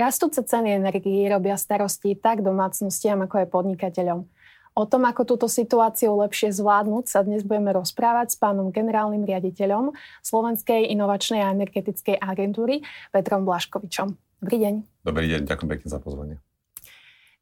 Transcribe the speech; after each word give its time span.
Rastúce 0.00 0.40
ceny 0.40 0.80
energií 0.80 1.28
robia 1.28 1.60
starosti 1.60 2.16
tak 2.16 2.40
domácnostiam, 2.40 3.20
ako 3.20 3.44
aj 3.44 3.52
podnikateľom. 3.52 4.24
O 4.72 4.84
tom, 4.88 5.04
ako 5.04 5.28
túto 5.28 5.44
situáciu 5.44 6.16
lepšie 6.24 6.56
zvládnuť, 6.56 7.04
sa 7.04 7.20
dnes 7.20 7.44
budeme 7.44 7.68
rozprávať 7.76 8.32
s 8.32 8.36
pánom 8.40 8.72
generálnym 8.72 9.28
riaditeľom 9.28 9.92
Slovenskej 10.24 10.88
inovačnej 10.88 11.44
a 11.44 11.52
energetickej 11.52 12.16
agentúry 12.16 12.80
Petrom 13.12 13.44
Blaškovičom. 13.44 14.16
Dobrý 14.40 14.56
deň. 14.64 14.74
Dobrý 15.04 15.26
deň, 15.36 15.40
ďakujem 15.44 15.68
pekne 15.68 15.88
za 15.92 16.00
pozvanie. 16.00 16.36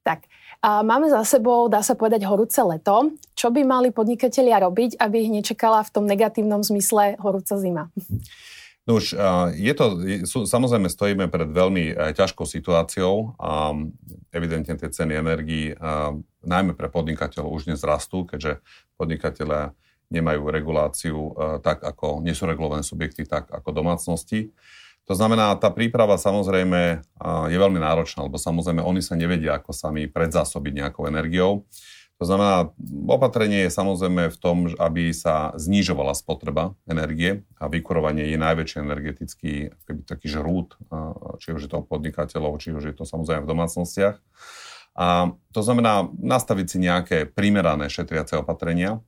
Tak, 0.03 0.27
a 0.59 0.83
máme 0.83 1.07
za 1.15 1.23
sebou, 1.23 1.71
dá 1.71 1.79
sa 1.87 1.95
povedať, 1.95 2.27
horúce 2.27 2.59
leto. 2.59 3.15
Čo 3.39 3.55
by 3.55 3.63
mali 3.63 3.95
podnikatelia 3.95 4.59
robiť, 4.67 4.99
aby 4.99 5.17
ich 5.23 5.31
nečakala 5.31 5.87
v 5.87 5.95
tom 5.95 6.11
negatívnom 6.11 6.67
zmysle 6.67 7.23
horúca 7.23 7.55
zima? 7.55 7.87
No 8.89 8.97
už 8.97 9.13
je 9.53 9.75
to, 9.77 9.87
samozrejme 10.49 10.89
stojíme 10.89 11.29
pred 11.29 11.53
veľmi 11.53 11.93
e, 11.93 11.95
ťažkou 12.17 12.49
situáciou 12.49 13.37
a 13.37 13.77
evidentne 14.33 14.81
tie 14.81 14.89
ceny 14.89 15.13
energií, 15.13 15.77
najmä 16.41 16.73
pre 16.73 16.89
podnikateľov, 16.89 17.53
už 17.53 17.69
dnes 17.69 17.85
rastú, 17.85 18.25
keďže 18.25 18.65
podnikatelia 18.97 19.77
nemajú 20.09 20.49
reguláciu 20.49 21.21
e, 21.21 21.33
tak, 21.61 21.85
ako 21.85 22.25
nie 22.25 22.33
sú 22.33 22.49
regulované 22.49 22.81
subjekty, 22.81 23.29
tak 23.29 23.53
ako 23.53 23.77
domácnosti. 23.77 24.57
To 25.05 25.13
znamená, 25.13 25.53
tá 25.61 25.69
príprava 25.69 26.17
samozrejme 26.21 27.01
je 27.49 27.57
veľmi 27.57 27.81
náročná, 27.81 28.29
lebo 28.29 28.37
samozrejme 28.37 28.85
oni 28.85 29.01
sa 29.01 29.17
nevedia, 29.17 29.57
ako 29.57 29.73
sami 29.73 30.05
predzásobiť 30.05 30.85
nejakou 30.85 31.09
energiou. 31.09 31.65
To 32.19 32.27
znamená, 32.27 32.75
opatrenie 33.07 33.71
je 33.71 33.71
samozrejme 33.71 34.27
v 34.35 34.39
tom, 34.43 34.67
aby 34.75 35.15
sa 35.15 35.55
znižovala 35.55 36.19
spotreba 36.19 36.75
energie 36.91 37.47
a 37.63 37.71
vykurovanie 37.71 38.35
je 38.35 38.39
najväčší 38.43 38.83
energetický 38.83 39.71
keby 39.87 40.03
taký 40.03 40.27
žrút, 40.27 40.75
či 41.39 41.55
už 41.55 41.67
je 41.67 41.71
to 41.71 41.87
podnikateľov, 41.87 42.59
či 42.59 42.75
už 42.75 42.91
je 42.91 42.95
to 42.99 43.07
samozrejme 43.07 43.47
v 43.47 43.51
domácnostiach. 43.55 44.19
A 44.99 45.31
to 45.55 45.61
znamená 45.63 46.11
nastaviť 46.19 46.67
si 46.67 46.79
nejaké 46.83 47.19
primerané 47.31 47.87
šetriace 47.87 48.35
opatrenia. 48.43 48.99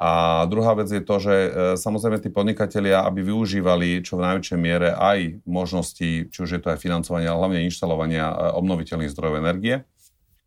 A 0.00 0.42
druhá 0.48 0.72
vec 0.72 0.88
je 0.88 1.04
to, 1.04 1.16
že 1.20 1.34
e, 1.36 1.50
samozrejme 1.78 2.18
tí 2.18 2.26
podnikatelia, 2.26 3.06
aby 3.06 3.22
využívali 3.22 4.02
čo 4.02 4.18
v 4.18 4.24
najväčšej 4.26 4.58
miere 4.58 4.90
aj 4.98 5.46
možnosti, 5.46 6.26
či 6.26 6.38
už 6.42 6.58
je 6.58 6.60
to 6.64 6.74
aj 6.74 6.82
financovanie, 6.82 7.30
ale 7.30 7.38
hlavne 7.38 7.60
inštalovania 7.68 8.26
e, 8.26 8.34
obnoviteľných 8.56 9.12
zdrojov 9.14 9.38
energie 9.38 9.86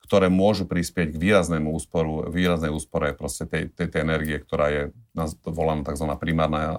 ktoré 0.06 0.30
môžu 0.30 0.70
prispieť 0.70 1.18
k 1.18 1.22
výraznému 1.22 1.74
úsporu, 1.74 2.30
výraznej 2.30 2.70
úspore 2.70 3.18
proste 3.18 3.50
tej, 3.50 3.74
tej, 3.74 3.90
tej 3.90 4.00
energie, 4.06 4.38
ktorá 4.38 4.70
je 4.70 4.84
volaná 5.50 5.82
tzv. 5.82 6.06
Primárna, 6.22 6.78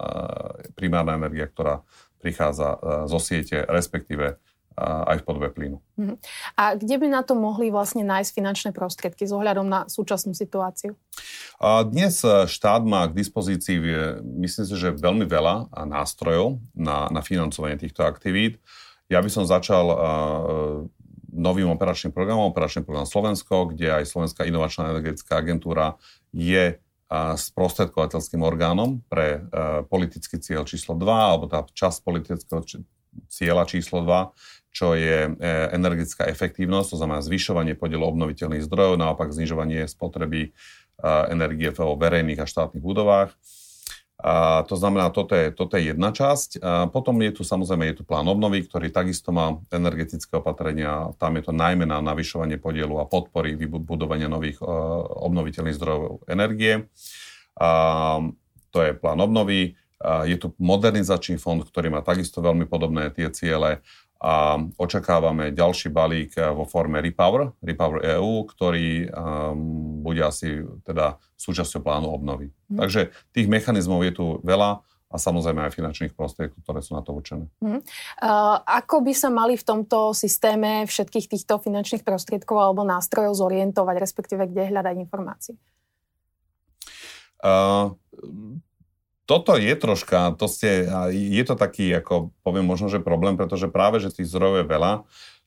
primárna 0.79 1.19
energia, 1.19 1.51
ktorá 1.51 1.83
prichádza 2.23 2.79
zo 3.11 3.19
siete, 3.19 3.67
respektíve 3.67 4.39
aj 4.77 5.25
v 5.25 5.25
podobe 5.25 5.49
plynu. 5.49 5.81
Mhm. 5.97 6.21
A 6.61 6.77
kde 6.77 7.01
by 7.01 7.09
na 7.09 7.25
to 7.25 7.33
mohli 7.33 7.73
vlastne 7.73 8.05
nájsť 8.05 8.31
finančné 8.37 8.71
prostriedky 8.77 9.25
s 9.25 9.33
ohľadom 9.33 9.65
na 9.65 9.89
súčasnú 9.89 10.37
situáciu? 10.37 10.93
Dnes 11.89 12.21
štát 12.45 12.85
má 12.85 13.09
k 13.09 13.17
dispozícii, 13.17 13.81
myslím 14.21 14.65
si, 14.69 14.75
že 14.77 14.93
veľmi 14.93 15.25
veľa 15.25 15.73
nástrojov 15.89 16.61
na, 16.77 17.09
na 17.09 17.25
financovanie 17.25 17.81
týchto 17.81 18.05
aktivít. 18.05 18.61
Ja 19.09 19.25
by 19.25 19.31
som 19.33 19.49
začal 19.49 19.87
novým 21.37 21.69
operačným 21.77 22.17
programom, 22.17 22.49
operačný 22.49 22.83
program 22.83 23.05
Slovensko, 23.05 23.71
kde 23.77 24.03
aj 24.03 24.09
Slovenská 24.09 24.49
inovačná 24.49 24.91
energetická 24.91 25.45
agentúra 25.45 26.01
je 26.33 26.81
sprostredkovateľským 27.13 28.43
orgánom 28.43 29.05
pre 29.07 29.47
politický 29.87 30.43
cieľ 30.43 30.67
číslo 30.67 30.99
2, 30.99 31.07
alebo 31.07 31.47
tá 31.47 31.63
časť 31.63 32.03
politického 32.03 32.67
cieľa 33.31 33.65
číslo 33.71 34.03
2, 34.03 34.75
čo 34.75 34.93
je 34.93 35.25
e, 35.25 35.31
energetická 35.73 36.29
efektívnosť, 36.29 36.89
to 36.93 37.01
znamená 37.01 37.25
zvyšovanie 37.25 37.73
podielu 37.79 38.05
obnoviteľných 38.05 38.67
zdrojov, 38.67 39.01
naopak 39.01 39.33
znižovanie 39.33 39.89
spotreby 39.89 40.53
energie 41.05 41.69
vo 41.77 41.93
verejných 41.97 42.41
a 42.41 42.49
štátnych 42.49 42.81
budovách. 42.81 43.37
A 44.17 44.65
to 44.65 44.81
znamená, 44.81 45.13
toto 45.13 45.37
je, 45.37 45.53
toto 45.53 45.77
je 45.77 45.93
jedna 45.93 46.09
časť. 46.09 46.65
A 46.65 46.89
potom 46.89 47.21
je 47.21 47.37
tu 47.37 47.43
samozrejme 47.45 47.93
je 47.93 48.01
tu 48.01 48.05
plán 48.09 48.25
obnovy, 48.25 48.65
ktorý 48.65 48.89
takisto 48.89 49.29
má 49.29 49.61
energetické 49.69 50.41
opatrenia. 50.41 51.13
Tam 51.21 51.37
je 51.37 51.45
to 51.45 51.53
najmä 51.53 51.85
na 51.85 52.01
navyšovanie 52.01 52.57
podielu 52.57 52.97
a 52.97 53.05
podpory 53.05 53.61
vybudovania 53.61 54.33
nových 54.33 54.65
uh, 54.65 54.69
obnoviteľných 55.21 55.77
zdrojov 55.77 56.25
energie. 56.33 56.89
A 57.61 57.71
to 58.73 58.79
je 58.81 58.97
plán 58.97 59.21
obnovy. 59.21 59.77
A 60.01 60.25
je 60.25 60.37
tu 60.41 60.57
modernizačný 60.57 61.37
fond, 61.37 61.61
ktorý 61.61 61.93
má 61.93 62.01
takisto 62.01 62.41
veľmi 62.41 62.65
podobné 62.69 63.13
tie 63.13 63.29
ciele 63.33 63.85
a 64.17 64.57
očakávame 64.81 65.53
ďalší 65.53 65.93
balík 65.93 66.41
eh, 66.41 66.49
vo 66.53 66.65
forme 66.65 67.05
Repower, 67.05 67.53
Repower 67.61 68.01
EU, 68.17 68.49
ktorý 68.49 69.13
um, 69.13 70.01
bude 70.01 70.25
asi 70.25 70.65
teda 70.89 71.21
súčasťou 71.37 71.85
plánu 71.85 72.09
obnovy. 72.09 72.49
Mm. 72.73 72.79
Takže 72.81 73.01
tých 73.37 73.47
mechanizmov 73.47 74.01
je 74.09 74.13
tu 74.17 74.27
veľa 74.41 74.81
a 75.07 75.17
samozrejme 75.23 75.63
aj 75.63 75.77
finančných 75.77 76.15
prostriedkov, 76.19 76.67
ktoré 76.67 76.81
sú 76.83 76.99
na 76.99 77.03
to 77.05 77.15
určené. 77.15 77.47
Mm. 77.61 77.85
Uh, 78.19 78.57
ako 78.65 79.05
by 79.05 79.13
sa 79.13 79.29
mali 79.29 79.55
v 79.55 79.65
tomto 79.65 80.17
systéme 80.17 80.89
všetkých 80.89 81.31
týchto 81.31 81.61
finančných 81.61 82.03
prostriedkov 82.03 82.57
alebo 82.57 82.83
nástrojov 82.83 83.37
zorientovať, 83.37 83.97
respektíve 84.01 84.49
kde 84.49 84.73
hľadať 84.73 84.95
informácie? 84.97 85.55
Uh, 87.45 87.93
toto 89.27 89.59
je 89.59 89.75
troška, 89.75 90.39
to 90.39 90.47
ste, 90.47 90.87
je 91.11 91.45
to 91.45 91.59
taký, 91.59 91.91
ako 91.99 92.31
poviem 92.47 92.63
možno, 92.63 92.87
že 92.87 93.03
problém, 93.03 93.35
pretože 93.35 93.67
práve, 93.67 93.99
že 93.99 94.15
tých 94.15 94.31
zdrojov 94.31 94.63
je 94.63 94.67
veľa, 94.71 94.93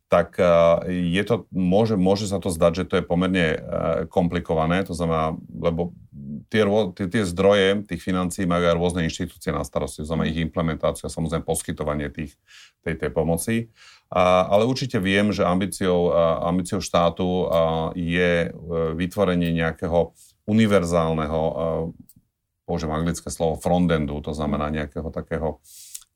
tak 0.10 0.42
je 0.90 1.22
to, 1.22 1.46
môže, 1.54 1.94
môže 1.94 2.26
sa 2.26 2.42
to 2.42 2.50
zdať, 2.50 2.82
že 2.82 2.88
to 2.90 2.96
je 2.98 3.06
pomerne 3.06 3.62
komplikované, 4.10 4.82
to 4.82 4.98
znamená, 4.98 5.38
lebo 5.54 5.94
tie, 6.50 6.66
tie, 6.98 7.06
tie 7.08 7.24
zdroje 7.30 7.86
tých 7.86 8.02
financií 8.02 8.50
majú 8.50 8.66
aj 8.66 8.76
rôzne 8.76 9.02
inštitúcie 9.06 9.54
na 9.54 9.62
starosti, 9.62 10.02
to 10.02 10.10
znamená 10.10 10.34
ich 10.34 10.42
implementáciu 10.42 11.08
a 11.08 11.14
samozrejme 11.14 11.46
poskytovanie 11.46 12.10
tých, 12.10 12.34
tej, 12.82 12.98
tej 12.98 13.10
pomoci. 13.14 13.70
A, 14.10 14.50
ale 14.50 14.66
určite 14.66 14.98
viem, 14.98 15.30
že 15.30 15.46
ambíciou, 15.46 16.10
ambíciou 16.42 16.82
štátu 16.82 17.46
je 17.94 18.50
e, 18.50 18.52
vytvorenie 18.98 19.54
nejakého 19.54 20.18
univerzálneho 20.50 21.42
použijem 22.70 22.94
anglické 22.94 23.34
slovo 23.34 23.58
frontendu, 23.58 24.22
to 24.22 24.38
znamená 24.38 24.70
nejakého 24.70 25.10
takého 25.10 25.58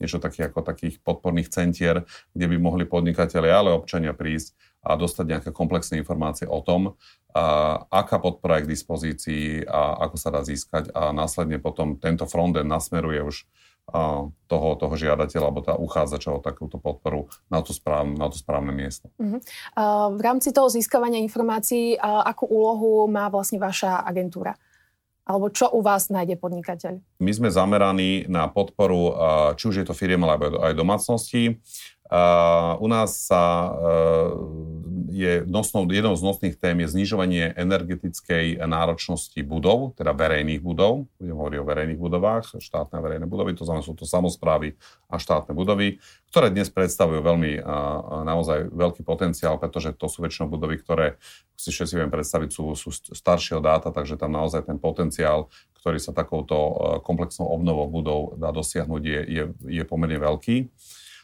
niečo 0.01 0.21
také 0.21 0.49
ako 0.49 0.61
takých 0.61 1.01
podporných 1.01 1.49
centier, 1.49 2.05
kde 2.33 2.45
by 2.49 2.57
mohli 2.61 2.83
podnikatelia, 2.85 3.61
ale 3.61 3.73
občania 3.73 4.13
prísť 4.13 4.53
a 4.83 4.99
dostať 4.99 5.25
nejaké 5.25 5.49
komplexné 5.55 6.01
informácie 6.01 6.43
o 6.45 6.59
tom, 6.59 6.99
a 7.33 7.77
aká 7.89 8.21
podpora 8.21 8.61
je 8.61 8.69
k 8.69 8.71
dispozícii 8.77 9.45
a 9.65 10.05
ako 10.05 10.15
sa 10.21 10.29
dá 10.29 10.45
získať 10.45 10.93
a 10.93 11.09
následne 11.09 11.57
potom 11.57 11.97
tento 11.97 12.29
frontend 12.29 12.69
nasmeruje 12.69 13.25
už 13.25 13.49
toho, 14.47 14.67
toho 14.79 14.93
žiadateľa 14.95 15.43
alebo 15.43 15.61
tá 15.65 15.75
uchádzača 15.75 16.29
o 16.31 16.39
takúto 16.39 16.79
podporu 16.79 17.27
na 17.51 17.59
to 17.59 17.75
správne, 17.75 18.15
na 18.15 18.31
to 18.31 18.39
správne 18.39 18.71
miesto. 18.71 19.11
Uh-huh. 19.19 19.43
Uh, 19.75 20.07
v 20.15 20.21
rámci 20.23 20.55
toho 20.55 20.71
získavania 20.71 21.19
informácií, 21.19 21.99
akú 21.99 22.47
úlohu 22.47 23.11
má 23.11 23.27
vlastne 23.27 23.59
vaša 23.59 24.07
agentúra? 24.07 24.55
Alebo 25.23 25.47
čo 25.47 25.71
u 25.71 25.79
vás 25.79 26.11
nájde 26.11 26.35
podnikateľ? 26.35 26.99
My 27.23 27.31
sme 27.31 27.47
zameraní 27.47 28.27
na 28.27 28.51
podporu, 28.51 29.15
či 29.55 29.63
už 29.71 29.75
je 29.79 29.85
to 29.87 29.95
firiem, 29.95 30.19
alebo 30.27 30.59
aj 30.59 30.75
domácnosti. 30.75 31.63
U 32.79 32.87
nás 32.91 33.31
sa 33.31 33.71
je 35.13 35.45
nosnou, 35.45 35.85
jednou 35.85 36.17
z 36.17 36.25
nosných 36.25 36.57
tém 36.57 36.81
je 36.81 36.89
znižovanie 36.89 37.53
energetickej 37.53 38.65
náročnosti 38.65 39.37
budov, 39.45 39.93
teda 39.93 40.09
verejných 40.09 40.57
budov. 40.57 41.05
Budem 41.21 41.37
hovoriť 41.37 41.59
o 41.61 41.69
verejných 41.69 42.01
budovách, 42.01 42.57
štátne 42.57 42.97
a 42.97 43.05
verejné 43.05 43.29
budovy, 43.29 43.53
to 43.53 43.61
znamená, 43.61 43.85
sú 43.85 43.93
to 43.93 44.09
samozprávy 44.09 44.73
a 45.05 45.21
štátne 45.21 45.53
budovy, 45.53 46.01
ktoré 46.33 46.49
dnes 46.49 46.73
predstavujú 46.73 47.21
veľmi 47.21 47.61
naozaj 48.25 48.73
veľký 48.73 49.05
potenciál, 49.05 49.61
pretože 49.61 49.93
to 49.93 50.09
sú 50.09 50.25
väčšinou 50.25 50.49
budovy, 50.49 50.81
ktoré 50.81 51.21
si 51.53 51.69
všetci 51.69 51.93
viem 51.93 52.09
predstaviť, 52.09 52.49
sú, 52.49 52.73
sú 52.73 52.89
staršieho 52.91 53.61
dáta, 53.61 53.93
takže 53.93 54.17
tam 54.17 54.33
naozaj 54.33 54.65
ten 54.65 54.81
potenciál, 54.81 55.53
ktorý 55.77 56.01
sa 56.01 56.09
takouto 56.09 56.57
komplexnou 57.05 57.45
obnovou 57.45 57.85
budov 57.85 58.19
dá 58.41 58.49
dosiahnuť, 58.49 59.01
je, 59.05 59.19
je, 59.29 59.43
je 59.77 59.83
pomerne 59.85 60.17
veľký. 60.17 60.73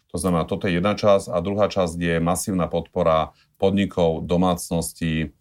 To 0.09 0.17
znamená, 0.17 0.49
toto 0.49 0.65
je 0.65 0.81
jedna 0.81 0.97
časť 0.97 1.29
a 1.29 1.37
druhá 1.37 1.69
časť 1.69 1.93
je 1.97 2.15
masívna 2.17 2.65
podpora 2.65 3.37
podnikov, 3.61 4.25
domácností, 4.25 5.31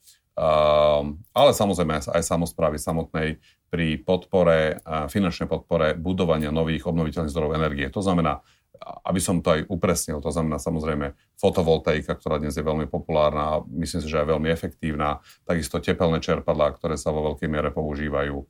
ale 1.33 1.51
samozrejme 1.57 2.05
aj 2.05 2.23
samozprávy 2.23 2.77
samotnej 2.77 3.41
pri 3.69 4.01
podpore, 4.01 4.81
finančnej 5.09 5.49
podpore 5.49 5.97
budovania 5.97 6.53
nových 6.53 6.85
obnoviteľných 6.89 7.33
zdrojov 7.33 7.57
energie. 7.57 7.89
To 7.89 8.05
znamená, 8.05 8.45
aby 8.79 9.19
som 9.19 9.43
to 9.43 9.59
aj 9.59 9.67
upresnil, 9.67 10.23
to 10.23 10.31
znamená 10.31 10.63
samozrejme 10.63 11.11
fotovoltaika, 11.35 12.15
ktorá 12.15 12.39
dnes 12.39 12.55
je 12.55 12.63
veľmi 12.63 12.87
populárna 12.87 13.59
a 13.59 13.63
myslím 13.75 14.01
si, 14.01 14.09
že 14.09 14.23
aj 14.23 14.39
veľmi 14.39 14.49
efektívna, 14.55 15.19
takisto 15.43 15.83
tepelné 15.83 16.23
čerpadlá, 16.23 16.79
ktoré 16.79 16.95
sa 16.95 17.11
vo 17.11 17.27
veľkej 17.33 17.49
miere 17.51 17.75
používajú, 17.75 18.47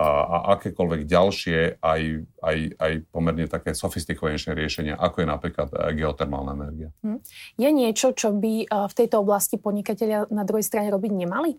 a, 0.00 0.06
a 0.24 0.36
akékoľvek 0.56 1.04
ďalšie, 1.04 1.84
aj, 1.84 2.00
aj, 2.40 2.56
aj 2.80 2.92
pomerne 3.12 3.44
také 3.44 3.76
sofistikovanejšie 3.76 4.56
riešenia, 4.56 4.94
ako 4.96 5.20
je 5.20 5.28
napríklad 5.28 5.68
e, 5.76 5.76
geotermálna 6.00 6.56
energia. 6.56 6.88
Hm. 7.04 7.20
Je 7.60 7.68
niečo, 7.68 8.16
čo 8.16 8.32
by 8.32 8.54
e, 8.64 8.66
v 8.66 8.94
tejto 8.96 9.20
oblasti 9.20 9.60
podnikatelia 9.60 10.24
na 10.32 10.48
druhej 10.48 10.64
strane 10.64 10.88
robiť 10.88 11.12
nemali? 11.12 11.52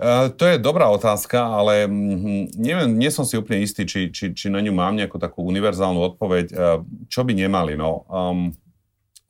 Uh, 0.00 0.32
to 0.32 0.48
je 0.48 0.56
dobrá 0.56 0.88
otázka, 0.88 1.36
ale 1.44 1.84
mm, 1.84 2.56
neviem, 2.56 2.96
nie 2.96 3.12
som 3.12 3.28
si 3.28 3.36
úplne 3.36 3.60
istý, 3.60 3.84
či, 3.84 4.08
či, 4.08 4.32
či 4.32 4.48
na 4.48 4.64
ňu 4.64 4.72
mám 4.72 4.96
nejakú 4.96 5.20
takú 5.20 5.44
univerzálnu 5.44 6.00
odpoveď. 6.16 6.46
Čo 7.12 7.20
by 7.20 7.32
nemali? 7.36 7.76
No, 7.76 8.08
um, 8.08 8.48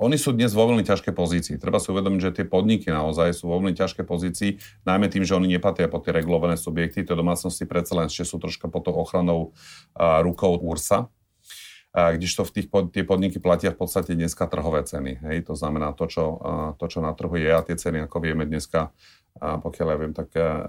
oni 0.01 0.17
sú 0.17 0.33
dnes 0.33 0.57
vo 0.57 0.65
veľmi 0.65 0.81
ťažkej 0.81 1.13
pozícii. 1.13 1.61
Treba 1.61 1.77
si 1.77 1.93
uvedomiť, 1.93 2.21
že 2.25 2.31
tie 2.41 2.47
podniky 2.49 2.89
naozaj 2.89 3.37
sú 3.37 3.53
vo 3.53 3.61
veľmi 3.61 3.77
ťažkej 3.77 4.05
pozícii, 4.09 4.51
najmä 4.89 5.13
tým, 5.13 5.29
že 5.29 5.37
oni 5.37 5.53
nepatria 5.53 5.93
pod 5.93 6.09
tie 6.09 6.17
regulované 6.17 6.57
subjekty, 6.57 7.05
tie 7.05 7.13
domácnosti 7.13 7.69
predsa 7.69 7.93
len 8.01 8.09
ešte 8.09 8.25
sú 8.25 8.41
troška 8.41 8.73
pod 8.73 8.89
tou 8.89 8.97
ochranou 8.97 9.53
uh, 9.53 10.25
rukou 10.25 10.57
URSA, 10.57 11.05
uh, 11.05 12.11
kdežto 12.17 12.49
v 12.49 12.51
tých 12.57 12.67
pod, 12.73 12.89
tie 12.97 13.05
podniky 13.05 13.45
platia 13.45 13.77
v 13.77 13.85
podstate 13.85 14.17
dneska 14.17 14.49
trhové 14.49 14.89
ceny. 14.89 15.21
Hej? 15.21 15.53
To 15.53 15.55
znamená 15.55 15.93
to 15.93 16.09
čo, 16.09 16.25
uh, 16.33 16.73
to, 16.81 16.89
čo 16.89 17.05
na 17.05 17.13
trhu 17.13 17.37
je 17.37 17.53
a 17.53 17.61
tie 17.61 17.77
ceny, 17.77 18.09
ako 18.09 18.25
vieme 18.25 18.49
dneska, 18.49 18.97
uh, 18.97 19.61
pokiaľ 19.61 19.87
ja 19.93 19.97
viem, 20.01 20.17
tak 20.17 20.33
uh, 20.33 20.65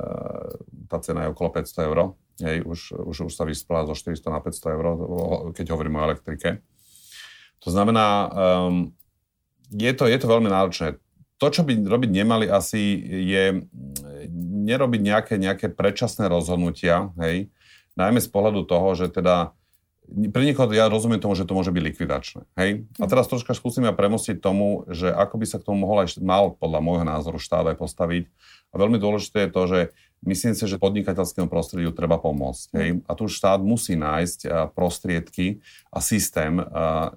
tá 0.91 0.99
cena 0.99 1.23
je 1.23 1.31
okolo 1.31 1.55
500 1.55 1.87
eur. 1.87 2.19
Hej? 2.43 2.67
Už, 2.67 2.79
už, 2.99 3.31
už 3.31 3.33
sa 3.33 3.47
vyspala 3.47 3.87
zo 3.87 3.95
400 3.95 4.27
na 4.27 4.43
500 4.43 4.75
eur, 4.75 4.85
keď 5.55 5.71
hovoríme 5.71 6.03
o 6.03 6.07
elektrike. 6.11 6.59
To 7.61 7.69
znamená, 7.69 8.27
um, 8.33 8.91
je 9.71 9.91
to, 9.95 10.03
je 10.05 10.17
to 10.19 10.27
veľmi 10.27 10.51
náročné. 10.51 10.99
To, 11.39 11.47
čo 11.49 11.65
by 11.65 11.73
robiť 11.73 12.09
nemali 12.13 12.45
asi, 12.45 13.01
je 13.07 13.65
nerobiť 14.67 15.01
nejaké, 15.01 15.33
nejaké 15.41 15.73
predčasné 15.73 16.29
rozhodnutia, 16.29 17.09
hej, 17.17 17.49
najmä 17.97 18.21
z 18.21 18.29
pohľadu 18.29 18.69
toho, 18.69 18.93
že 18.93 19.09
teda 19.09 19.55
pre 20.11 20.43
niekoho 20.43 20.67
ja 20.75 20.91
rozumiem 20.91 21.23
tomu, 21.23 21.39
že 21.39 21.47
to 21.47 21.55
môže 21.55 21.71
byť 21.71 21.83
likvidačné. 21.87 22.41
Hej? 22.59 22.83
A 22.99 23.05
teraz 23.07 23.31
troška 23.31 23.55
skúsim 23.55 23.87
ja 23.87 23.95
premostiť 23.95 24.43
tomu, 24.43 24.83
že 24.91 25.07
ako 25.07 25.39
by 25.39 25.45
sa 25.47 25.55
k 25.55 25.65
tomu 25.71 25.87
mohol 25.87 26.03
aj 26.03 26.19
mal 26.19 26.51
podľa 26.51 26.83
môjho 26.83 27.05
názoru 27.07 27.39
štát 27.39 27.71
aj 27.71 27.79
postaviť. 27.79 28.27
A 28.71 28.75
veľmi 28.75 28.99
dôležité 28.99 29.47
je 29.47 29.53
to, 29.55 29.63
že 29.71 29.79
myslím 30.27 30.51
si, 30.51 30.67
že 30.67 30.83
podnikateľskému 30.83 31.47
prostrediu 31.47 31.95
treba 31.95 32.19
pomôcť. 32.19 32.65
Hej? 32.75 32.89
A 33.07 33.11
tu 33.15 33.31
štát 33.31 33.63
musí 33.63 33.95
nájsť 33.95 34.71
prostriedky 34.75 35.63
a 35.95 36.03
systém, 36.03 36.59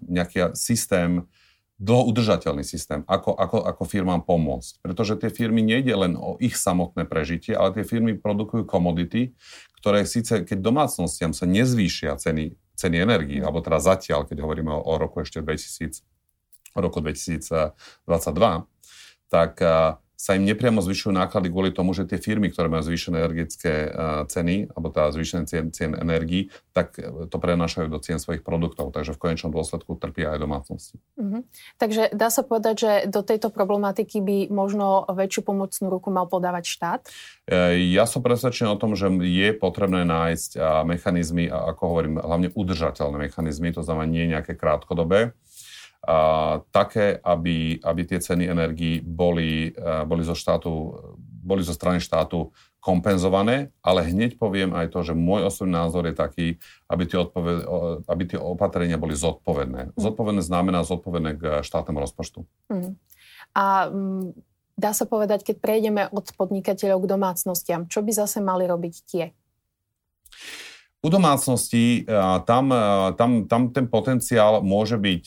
nejaký 0.06 0.54
systém 0.54 1.26
dlho 1.74 2.14
systém, 2.62 3.02
ako, 3.10 3.34
ako, 3.34 3.58
ako 3.66 3.82
firmám 3.82 4.22
pomôcť. 4.22 4.78
Pretože 4.78 5.18
tie 5.18 5.30
firmy 5.30 5.58
nejde 5.58 5.94
len 5.94 6.14
o 6.14 6.38
ich 6.38 6.54
samotné 6.54 7.02
prežitie, 7.04 7.58
ale 7.58 7.74
tie 7.74 7.84
firmy 7.84 8.14
produkujú 8.14 8.62
komodity, 8.62 9.34
ktoré 9.82 10.06
síce, 10.06 10.46
keď 10.46 10.58
domácnostiam 10.62 11.34
sa 11.34 11.44
nezvýšia 11.50 12.14
ceny, 12.14 12.54
ceny 12.78 12.96
energii, 13.02 13.42
alebo 13.42 13.58
teda 13.58 13.82
zatiaľ, 13.82 14.22
keď 14.24 14.46
hovoríme 14.46 14.70
o, 14.70 14.80
o 14.80 14.92
roku 14.96 15.20
ešte 15.20 15.42
2000, 15.42 16.06
o 16.74 16.78
roku 16.78 17.02
2022, 17.02 17.74
tak 19.28 19.52
sa 20.14 20.38
im 20.38 20.46
nepriamo 20.46 20.78
zvyšujú 20.78 21.10
náklady 21.10 21.50
kvôli 21.50 21.70
tomu, 21.74 21.90
že 21.92 22.06
tie 22.06 22.22
firmy, 22.22 22.48
ktoré 22.48 22.70
majú 22.70 22.86
zvýšené 22.86 23.16
energetické 23.18 23.90
ceny, 24.30 24.70
alebo 24.72 24.94
teda 24.94 25.10
zvýšené 25.10 25.42
cien, 25.50 25.68
cien 25.74 25.92
energií, 25.98 26.54
tak 26.70 26.96
e, 26.96 27.26
to 27.26 27.36
prenášajú 27.36 27.90
do 27.90 27.98
cien 27.98 28.22
svojich 28.22 28.46
produktov. 28.46 28.94
Takže 28.94 29.14
v 29.14 29.20
konečnom 29.20 29.50
dôsledku 29.50 29.98
trpia 29.98 30.34
aj 30.34 30.38
domácnosti. 30.38 30.96
Uh-huh. 31.18 31.42
Takže 31.82 32.14
dá 32.14 32.30
sa 32.30 32.46
povedať, 32.46 32.74
že 32.78 32.92
do 33.10 33.26
tejto 33.26 33.50
problematiky 33.50 34.22
by 34.22 34.38
možno 34.54 35.04
väčšiu 35.10 35.42
pomocnú 35.44 35.86
ruku 35.90 36.08
mal 36.14 36.30
podávať 36.30 36.64
štát? 36.70 37.02
Uh, 37.50 37.74
ja 37.76 38.06
som 38.06 38.22
presvedčený 38.22 38.70
o 38.74 38.80
tom, 38.80 38.94
že 38.94 39.10
je 39.20 39.50
potrebné 39.52 40.06
nájsť 40.06 40.56
mechanizmy, 40.86 41.50
ako 41.50 41.82
hovorím, 41.90 42.14
hlavne 42.22 42.48
udržateľné 42.54 43.16
mechanizmy, 43.28 43.74
to 43.74 43.82
znamená 43.82 44.06
nie 44.06 44.30
nejaké 44.30 44.54
krátkodobé, 44.54 45.34
a, 46.04 46.60
také, 46.68 47.18
aby, 47.24 47.80
aby 47.80 48.02
tie 48.04 48.20
ceny 48.20 48.46
energií 48.46 49.00
boli, 49.00 49.72
a, 49.74 50.04
boli, 50.04 50.22
zo 50.22 50.36
štátu, 50.36 50.72
boli 51.18 51.64
zo 51.64 51.72
strany 51.72 51.98
štátu 51.98 52.52
kompenzované, 52.84 53.72
ale 53.80 54.04
hneď 54.04 54.36
poviem 54.36 54.76
aj 54.76 54.92
to, 54.92 55.00
že 55.00 55.16
môj 55.16 55.48
osobný 55.48 55.80
názor 55.80 56.04
je 56.04 56.12
taký, 56.12 56.46
aby 56.84 57.08
tie, 57.08 57.16
odpoved, 57.16 57.64
aby 58.04 58.22
tie 58.28 58.36
opatrenia 58.36 59.00
boli 59.00 59.16
zodpovedné. 59.16 59.80
Mm. 59.88 59.96
Zodpovedné 59.96 60.44
znamená 60.44 60.84
zodpovedné 60.84 61.30
k 61.40 61.42
štátnemu 61.64 61.98
rozpočtu. 62.04 62.44
Mm. 62.68 63.00
A 63.56 63.88
dá 64.76 64.92
sa 64.92 65.08
povedať, 65.08 65.48
keď 65.48 65.56
prejdeme 65.64 66.02
od 66.12 66.28
podnikateľov 66.36 67.08
k 67.08 67.10
domácnostiam, 67.16 67.88
čo 67.88 68.04
by 68.04 68.12
zase 68.12 68.44
mali 68.44 68.68
robiť 68.68 68.94
tie? 69.08 69.32
U 71.04 71.08
domácností 71.12 72.08
tam, 72.48 72.72
tam, 73.20 73.30
tam 73.44 73.62
ten 73.76 73.84
potenciál 73.92 74.64
môže 74.64 74.96
byť, 74.96 75.24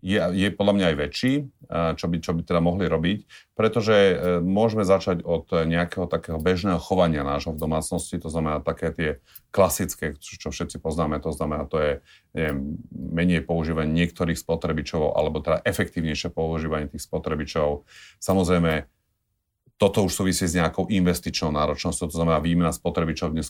je, 0.00 0.16
je 0.16 0.48
podľa 0.56 0.74
mňa 0.80 0.86
aj 0.88 0.96
väčší, 0.96 1.32
čo 1.70 2.06
by, 2.10 2.16
čo 2.18 2.34
by 2.34 2.42
teda 2.42 2.58
mohli 2.58 2.90
robiť, 2.90 3.18
pretože 3.54 3.94
e, 3.94 4.14
môžeme 4.42 4.82
začať 4.82 5.22
od 5.22 5.46
nejakého 5.54 6.10
takého 6.10 6.42
bežného 6.42 6.82
chovania 6.82 7.22
nášho 7.22 7.54
v 7.54 7.62
domácnosti, 7.62 8.18
to 8.18 8.26
znamená 8.26 8.58
také 8.58 8.90
tie 8.90 9.10
klasické, 9.54 10.18
čo 10.18 10.50
všetci 10.50 10.82
poznáme, 10.82 11.22
to 11.22 11.30
znamená, 11.30 11.70
to 11.70 11.78
je 11.78 11.92
neviem, 12.34 12.74
menej 12.90 13.46
používanie 13.46 13.94
niektorých 13.94 14.34
spotrebičov, 14.34 15.14
alebo 15.14 15.38
teda 15.38 15.62
efektívnejšie 15.62 16.34
používanie 16.34 16.90
tých 16.90 17.06
spotrebičov. 17.06 17.86
Samozrejme, 18.18 18.90
toto 19.80 20.04
už 20.04 20.12
súvisí 20.12 20.44
s 20.44 20.52
nejakou 20.52 20.92
investičnou 20.92 21.48
náročnosťou, 21.56 22.12
to 22.12 22.18
znamená 22.20 22.36
výmena 22.36 22.68
spotrebičov. 22.68 23.32
Dnes 23.32 23.48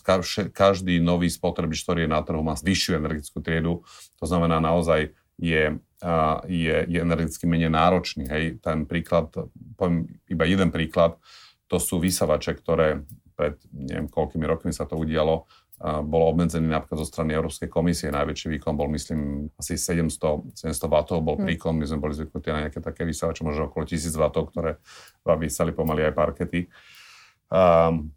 každý 0.55 1.03
nový 1.03 1.27
spotrebič, 1.27 1.83
ktorý 1.83 2.07
je 2.07 2.13
na 2.15 2.23
trhu, 2.23 2.39
má 2.39 2.55
vyššiu 2.55 3.03
energetickú 3.03 3.43
triedu, 3.43 3.83
to 4.15 4.23
znamená 4.23 4.63
naozaj 4.63 5.11
je, 5.35 5.75
je, 6.47 6.75
je 6.87 6.99
energeticky 7.03 7.43
menej 7.51 7.75
náročný. 7.75 8.31
Hej. 8.31 8.63
Ten 8.63 8.87
príklad, 8.87 9.27
poviem 9.75 10.07
iba 10.31 10.47
jeden 10.47 10.71
príklad, 10.71 11.19
to 11.67 11.83
sú 11.83 11.99
vysavače, 11.99 12.55
ktoré 12.55 13.03
pred 13.35 13.59
neviem 13.75 14.07
koľkými 14.07 14.47
rokmi 14.47 14.71
sa 14.71 14.87
to 14.87 14.95
udialo, 14.95 15.51
bol 15.81 16.29
obmedzený 16.29 16.69
napríklad 16.69 17.01
zo 17.01 17.07
strany 17.09 17.33
Európskej 17.33 17.65
komisie. 17.65 18.13
Najväčší 18.13 18.53
výkon 18.53 18.77
bol, 18.77 18.85
myslím, 18.93 19.49
asi 19.57 19.81
700, 19.81 20.53
700 20.53 20.77
W 20.77 20.95
bol 21.25 21.35
hmm. 21.41 21.45
príkon. 21.49 21.73
My 21.73 21.89
sme 21.89 21.97
boli 21.97 22.13
zvyknutí 22.13 22.53
na 22.53 22.69
nejaké 22.69 22.79
také 22.85 23.01
vysavače, 23.01 23.41
možno 23.41 23.67
okolo 23.67 23.89
1000 23.89 24.13
W, 24.13 24.25
ktoré 24.29 24.71
vysali 25.41 25.73
pomaly 25.73 26.05
aj 26.05 26.13
parkety. 26.13 26.69
Um, 27.49 28.13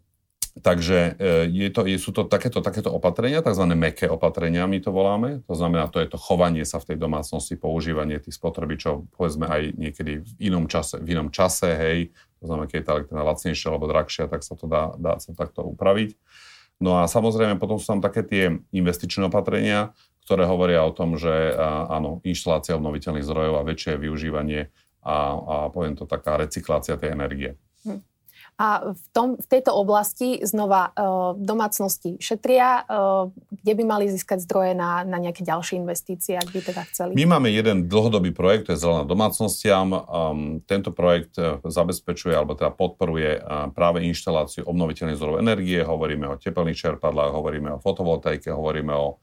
Takže 0.55 1.19
e, 1.19 1.51
je 1.51 1.67
to, 1.67 1.83
je, 1.83 1.99
sú 1.99 2.15
to 2.15 2.31
takéto, 2.31 2.63
takéto 2.63 2.87
opatrenia, 2.87 3.43
tzv. 3.43 3.67
meké 3.75 4.07
opatrenia, 4.07 4.63
my 4.63 4.79
to 4.79 4.87
voláme. 4.87 5.43
To 5.51 5.55
znamená, 5.55 5.91
to 5.91 5.99
je 5.99 6.07
to 6.07 6.15
chovanie 6.15 6.63
sa 6.63 6.79
v 6.79 6.95
tej 6.95 6.97
domácnosti, 7.03 7.59
používanie 7.59 8.23
tých 8.23 8.39
spotrebičov, 8.39 9.11
povedzme 9.19 9.51
aj 9.51 9.75
niekedy 9.75 10.23
v 10.23 10.31
inom 10.39 10.71
čase, 10.71 11.03
v 11.03 11.11
inom 11.11 11.27
čase 11.27 11.75
hej. 11.75 12.15
To 12.39 12.47
znamená, 12.47 12.71
keď 12.71 12.77
je 12.79 12.85
tá 12.87 12.91
elektrina 12.95 13.21
lacnejšia 13.27 13.67
alebo 13.67 13.91
drahšia, 13.91 14.31
tak 14.31 14.47
sa 14.47 14.55
to 14.55 14.65
dá, 14.71 14.95
dá 14.95 15.19
sa 15.19 15.35
takto 15.35 15.59
upraviť. 15.59 16.15
No 16.83 16.99
a 16.99 17.07
samozrejme 17.07 17.55
potom 17.55 17.79
sú 17.79 17.87
tam 17.87 18.01
také 18.03 18.21
tie 18.25 18.43
investičné 18.75 19.31
opatrenia, 19.31 19.95
ktoré 20.25 20.43
hovoria 20.49 20.81
o 20.83 20.91
tom, 20.91 21.15
že 21.15 21.53
áno, 21.87 22.19
inštalácia 22.25 22.75
obnoviteľných 22.75 23.23
zdrojov 23.23 23.61
a 23.61 23.67
väčšie 23.67 24.01
využívanie 24.01 24.73
a, 25.05 25.15
a 25.37 25.55
poviem 25.69 25.93
to 25.93 26.09
taká 26.09 26.41
recyklácia 26.41 26.97
tej 26.97 27.13
energie. 27.13 27.51
Hm. 27.85 28.01
A 28.55 28.95
v, 28.95 29.05
tom, 29.11 29.35
v 29.35 29.47
tejto 29.51 29.75
oblasti 29.75 30.39
znova 30.39 30.95
uh, 30.95 31.35
domácnosti 31.35 32.15
šetria, 32.23 32.87
uh, 32.87 33.27
kde 33.51 33.73
by 33.75 33.83
mali 33.83 34.07
získať 34.07 34.47
zdroje 34.47 34.71
na, 34.71 35.03
na 35.03 35.19
nejaké 35.19 35.43
ďalšie 35.43 35.75
investície, 35.75 36.39
ak 36.39 36.55
by 36.55 36.59
teda 36.63 36.81
chceli? 36.87 37.11
My 37.19 37.35
máme 37.35 37.51
jeden 37.51 37.91
dlhodobý 37.91 38.31
projekt, 38.31 38.71
to 38.71 38.79
je 38.79 38.79
Zelená 38.79 39.03
domácnostiam. 39.03 39.91
Um, 39.91 40.63
tento 40.63 40.95
projekt 40.95 41.35
uh, 41.35 41.59
zabezpečuje, 41.67 42.31
alebo 42.31 42.55
teda 42.55 42.71
podporuje 42.71 43.43
práve 43.75 44.07
inštaláciu 44.07 44.63
obnoviteľných 44.63 45.19
zdrojov 45.19 45.43
energie. 45.43 45.83
Hovoríme 45.83 46.31
o 46.31 46.39
tepelných 46.39 46.79
čerpadlách, 46.79 47.35
hovoríme 47.35 47.75
o 47.75 47.83
fotovoltaike, 47.83 48.55
hovoríme 48.55 48.95
o 48.95 49.19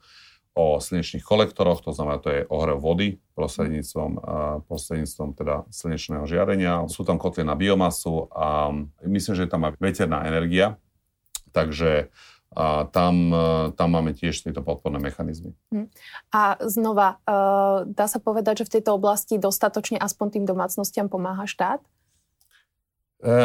o 0.53 0.77
slnečných 0.77 1.25
kolektoroch, 1.25 1.81
to 1.81 1.97
znamená, 1.97 2.21
to 2.21 2.29
je 2.29 2.41
ohrev 2.53 2.77
vody 2.77 3.17
prostredníctvom, 3.33 4.21
prostredníctvom 4.69 5.29
teda 5.33 5.65
slnečného 5.73 6.29
žiarenia. 6.29 6.85
Sú 6.93 7.09
tam 7.09 7.17
kotle 7.17 7.41
na 7.41 7.57
biomasu 7.57 8.29
a 8.29 8.69
myslím, 9.09 9.33
že 9.33 9.49
je 9.49 9.53
tam 9.53 9.65
aj 9.65 9.81
veterná 9.81 10.29
energia, 10.29 10.77
takže 11.57 12.13
a 12.53 12.85
tam, 12.93 13.33
tam 13.81 13.89
máme 13.97 14.13
tiež 14.13 14.45
tieto 14.45 14.61
podporné 14.61 15.01
mechanizmy. 15.01 15.57
Hm. 15.73 15.89
A 16.37 16.61
znova, 16.69 17.17
e, 17.25 17.39
dá 17.97 18.05
sa 18.05 18.21
povedať, 18.21 18.61
že 18.61 18.69
v 18.69 18.73
tejto 18.77 19.01
oblasti 19.01 19.41
dostatočne 19.41 19.97
aspoň 19.97 20.27
tým 20.37 20.45
domácnostiam 20.45 21.09
pomáha 21.09 21.49
štát? 21.49 21.81
E, 23.25 23.41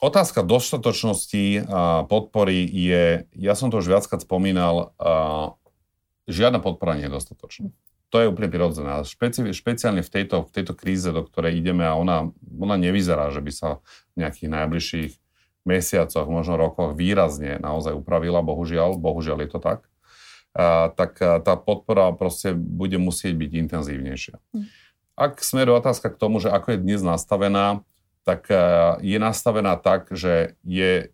otázka 0.00 0.48
dostatočnosti 0.48 1.68
a 1.68 2.08
podpory 2.08 2.64
je, 2.64 3.28
ja 3.36 3.52
som 3.52 3.68
to 3.68 3.84
už 3.84 3.92
viackrát 3.92 4.24
spomínal, 4.24 4.96
žiadna 6.28 6.60
podpora 6.60 6.96
nie 6.96 7.06
je 7.08 7.14
dostatočná. 7.14 7.68
To 8.14 8.22
je 8.22 8.30
úplne 8.30 8.46
prirodzené. 8.46 9.02
Špeci, 9.02 9.42
špeciálne 9.50 9.98
v 10.06 10.10
tejto, 10.10 10.46
v 10.46 10.50
tejto 10.54 10.78
kríze, 10.78 11.10
do 11.10 11.26
ktorej 11.26 11.58
ideme 11.58 11.82
a 11.82 11.98
ona, 11.98 12.30
ona 12.46 12.78
nevyzerá, 12.78 13.34
že 13.34 13.42
by 13.42 13.50
sa 13.50 13.68
v 14.14 14.22
nejakých 14.22 14.48
najbližších 14.54 15.12
mesiacoch, 15.66 16.28
možno 16.28 16.60
rokoch 16.60 16.94
výrazne 16.94 17.58
naozaj 17.58 17.96
upravila, 17.96 18.44
bohužiaľ, 18.44 19.00
bohužiaľ 19.00 19.38
je 19.42 19.50
to 19.50 19.58
tak, 19.58 19.80
a, 20.54 20.92
tak 20.94 21.18
a, 21.18 21.40
tá 21.40 21.56
podpora 21.56 22.12
proste 22.14 22.54
bude 22.54 23.00
musieť 23.00 23.34
byť 23.34 23.50
intenzívnejšia. 23.66 24.36
Mm. 24.54 24.68
Ak 25.18 25.42
smeruje 25.42 25.80
otázka 25.80 26.12
k 26.12 26.20
tomu, 26.20 26.38
že 26.38 26.52
ako 26.52 26.76
je 26.76 26.82
dnes 26.84 27.00
nastavená, 27.00 27.82
tak 28.22 28.46
a, 28.52 29.00
je 29.00 29.18
nastavená 29.18 29.74
tak, 29.80 30.12
že 30.12 30.54
je, 30.62 31.10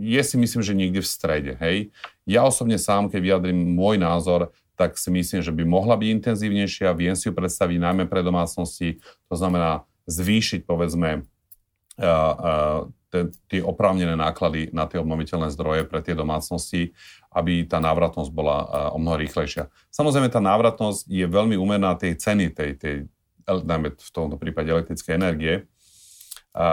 je 0.00 0.22
si 0.24 0.36
myslím, 0.40 0.62
že 0.64 0.72
niekde 0.72 1.04
v 1.04 1.08
strede. 1.08 1.52
Hej? 1.60 1.92
Ja 2.24 2.48
osobne 2.48 2.80
sám, 2.80 3.12
keď 3.12 3.20
vyjadrím 3.20 3.76
môj 3.76 4.00
názor, 4.00 4.50
tak 4.80 4.96
si 4.96 5.12
myslím, 5.12 5.44
že 5.44 5.52
by 5.52 5.62
mohla 5.68 5.92
byť 6.00 6.08
intenzívnejšia. 6.08 6.96
Viem 6.96 7.12
si 7.12 7.28
ju 7.28 7.36
predstaviť 7.36 7.76
najmä 7.76 8.08
pre 8.08 8.24
domácnosti. 8.24 9.04
To 9.28 9.36
znamená 9.36 9.84
zvýšiť, 10.08 10.64
povedzme, 10.64 11.28
tie 13.50 13.60
oprávnené 13.60 14.16
náklady 14.16 14.72
na 14.72 14.88
tie 14.88 15.02
obnoviteľné 15.02 15.52
zdroje 15.52 15.84
pre 15.84 16.00
tie 16.00 16.16
domácnosti, 16.16 16.96
aby 17.28 17.68
tá 17.68 17.76
návratnosť 17.82 18.30
bola 18.32 18.64
o 18.94 18.98
mnoho 19.02 19.20
rýchlejšia. 19.20 19.68
Samozrejme, 19.92 20.32
tá 20.32 20.40
návratnosť 20.40 21.10
je 21.10 21.26
veľmi 21.28 21.60
umerná 21.60 21.92
tej 21.98 22.16
ceny, 22.16 22.54
tej, 22.54 22.70
tej, 22.78 22.94
najmä 23.44 23.92
v 23.98 24.10
tomto 24.14 24.40
prípade 24.40 24.70
elektrickej 24.70 25.12
energie. 25.12 25.68
A 26.50 26.66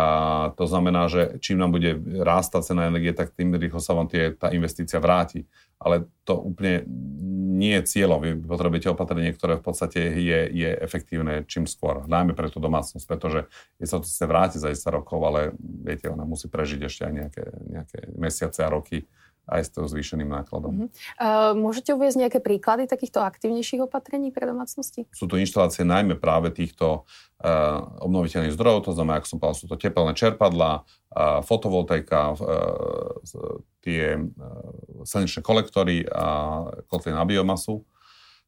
to 0.58 0.66
znamená, 0.66 1.06
že 1.06 1.38
čím 1.38 1.62
nám 1.62 1.70
bude 1.70 1.94
rástať 2.26 2.74
cena 2.74 2.90
energie, 2.90 3.14
tak 3.14 3.38
tým 3.38 3.54
rýchlo 3.54 3.78
sa 3.78 3.94
vám 3.94 4.10
tie, 4.10 4.34
tá 4.34 4.50
investícia 4.50 4.98
vráti. 4.98 5.46
Ale 5.78 6.10
to 6.26 6.34
úplne 6.42 6.82
nie 7.58 7.78
je 7.78 7.86
cieľom. 7.86 8.18
Vy 8.18 8.42
potrebujete 8.42 8.90
opatrenie, 8.90 9.38
ktoré 9.38 9.62
v 9.62 9.66
podstate 9.70 10.02
je, 10.18 10.40
je 10.50 10.70
efektívne 10.82 11.46
čím 11.46 11.70
skôr. 11.70 12.10
Najmä 12.10 12.34
pre 12.34 12.50
tú 12.50 12.58
domácnosť, 12.58 13.06
pretože 13.06 13.46
je 13.78 13.86
sa 13.86 14.02
to 14.02 14.10
vráti 14.26 14.58
za 14.58 14.74
10 14.74 14.98
rokov, 14.98 15.22
ale 15.22 15.54
viete, 15.62 16.10
ona 16.10 16.26
musí 16.26 16.50
prežiť 16.50 16.82
ešte 16.82 17.02
aj 17.06 17.14
nejaké, 17.14 17.46
nejaké 17.70 18.00
mesiace 18.18 18.66
a 18.66 18.74
roky 18.74 19.06
aj 19.48 19.62
s 19.64 19.70
tou 19.72 19.88
zvýšeným 19.88 20.28
nákladom. 20.28 20.74
Uh-huh. 20.76 20.90
Uh, 21.16 21.56
môžete 21.56 21.96
uvieť 21.96 22.20
nejaké 22.20 22.40
príklady 22.44 22.84
takýchto 22.86 23.24
aktívnejších 23.24 23.88
opatrení 23.88 24.30
pre 24.36 24.44
domácnosti? 24.44 25.08
Sú 25.16 25.26
to 25.26 25.40
inštalácie 25.40 25.88
najmä 25.88 26.20
práve 26.20 26.52
týchto 26.52 27.08
uh, 27.42 27.82
obnoviteľných 28.04 28.54
zdrojov, 28.54 28.92
to 28.92 28.94
znamená, 28.94 29.24
ako 29.24 29.28
som 29.32 29.40
povedal, 29.40 29.58
sú 29.58 29.68
to 29.72 29.80
tepelné 29.80 30.14
čerpadlá, 30.14 30.84
uh, 30.84 31.40
fotovoltaika, 31.48 32.36
uh, 32.36 33.64
tie 33.80 34.20
uh, 34.20 35.04
slnečné 35.08 35.40
kolektory 35.40 36.04
a 36.12 36.68
kotly 36.92 37.16
na 37.16 37.24
biomasu. 37.24 37.88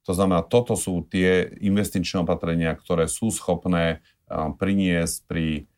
To 0.03 0.11
znamená, 0.11 0.43
toto 0.43 0.75
sú 0.75 1.07
tie 1.07 1.47
investičné 1.63 2.27
opatrenia, 2.27 2.75
ktoré 2.75 3.07
sú 3.07 3.31
schopné 3.31 4.03
uh, 4.27 4.51
priniesť 4.51 5.23
pri 5.31 5.71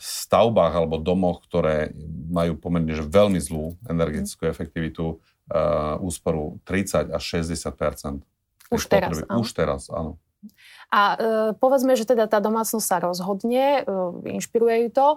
stavbách 0.00 0.72
alebo 0.72 0.96
domoch, 0.96 1.44
ktoré 1.44 1.92
majú 2.32 2.56
pomerne 2.56 2.96
že 2.96 3.04
veľmi 3.04 3.36
zlú 3.38 3.76
energetickú 3.84 4.48
efektivitu, 4.48 5.20
úsporu 6.00 6.60
30 6.64 7.12
až 7.12 7.22
60 7.44 8.72
Už 8.72 8.88
teraz, 8.88 9.20
Už 9.28 9.48
teraz, 9.52 9.92
áno. 9.92 10.16
A 10.92 11.02
e, 11.16 11.16
povedzme, 11.56 11.96
že 11.96 12.04
teda 12.04 12.28
tá 12.28 12.36
domácnosť 12.44 12.84
sa 12.84 13.00
rozhodne, 13.00 13.80
e, 13.80 14.36
inšpiruje 14.36 14.86
ju 14.86 14.88
to. 14.92 15.08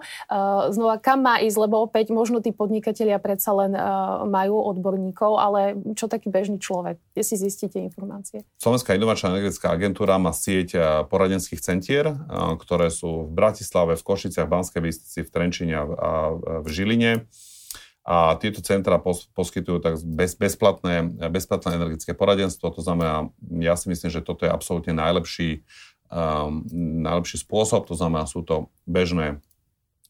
znova, 0.72 0.96
kam 0.96 1.20
má 1.20 1.36
ísť, 1.44 1.68
lebo 1.68 1.84
opäť 1.84 2.16
možno 2.16 2.40
tí 2.40 2.56
podnikatelia 2.56 3.20
predsa 3.20 3.52
len 3.52 3.76
e, 3.76 3.80
majú 4.24 4.56
odborníkov, 4.72 5.36
ale 5.36 5.76
čo 5.92 6.08
taký 6.08 6.32
bežný 6.32 6.56
človek? 6.56 6.96
Kde 7.12 7.22
si 7.22 7.36
zistíte 7.36 7.76
informácie? 7.76 8.48
Slovenská 8.56 8.96
inovačná 8.96 9.36
energetická 9.36 9.76
agentúra 9.76 10.16
má 10.16 10.32
sieť 10.32 10.68
e, 10.72 10.80
poradenských 11.12 11.60
centier, 11.60 12.08
e, 12.08 12.16
ktoré 12.56 12.88
sú 12.88 13.28
v 13.28 13.36
Bratislave, 13.36 14.00
v 14.00 14.06
Košiciach, 14.06 14.48
Banskej 14.48 14.80
Bystrici, 14.80 15.28
v 15.28 15.28
Trenčine 15.28 15.76
a 15.76 16.32
v 16.64 16.66
Žiline. 16.72 17.28
A 18.06 18.38
tieto 18.38 18.62
centra 18.62 19.02
pos, 19.02 19.26
poskytujú 19.34 19.82
tak 19.82 19.98
bez, 20.06 20.38
bezplatné, 20.38 21.26
bezplatné 21.26 21.74
energetické 21.74 22.14
poradenstvo. 22.14 22.70
To 22.70 22.78
znamená, 22.78 23.34
ja 23.58 23.74
si 23.74 23.90
myslím, 23.90 24.14
že 24.14 24.22
toto 24.22 24.46
je 24.46 24.54
absolútne 24.54 24.94
najlepší, 24.94 25.66
um, 26.06 26.62
najlepší 27.02 27.42
spôsob. 27.42 27.90
To 27.90 27.98
znamená, 27.98 28.30
sú 28.30 28.46
to 28.46 28.70
bežné, 28.86 29.42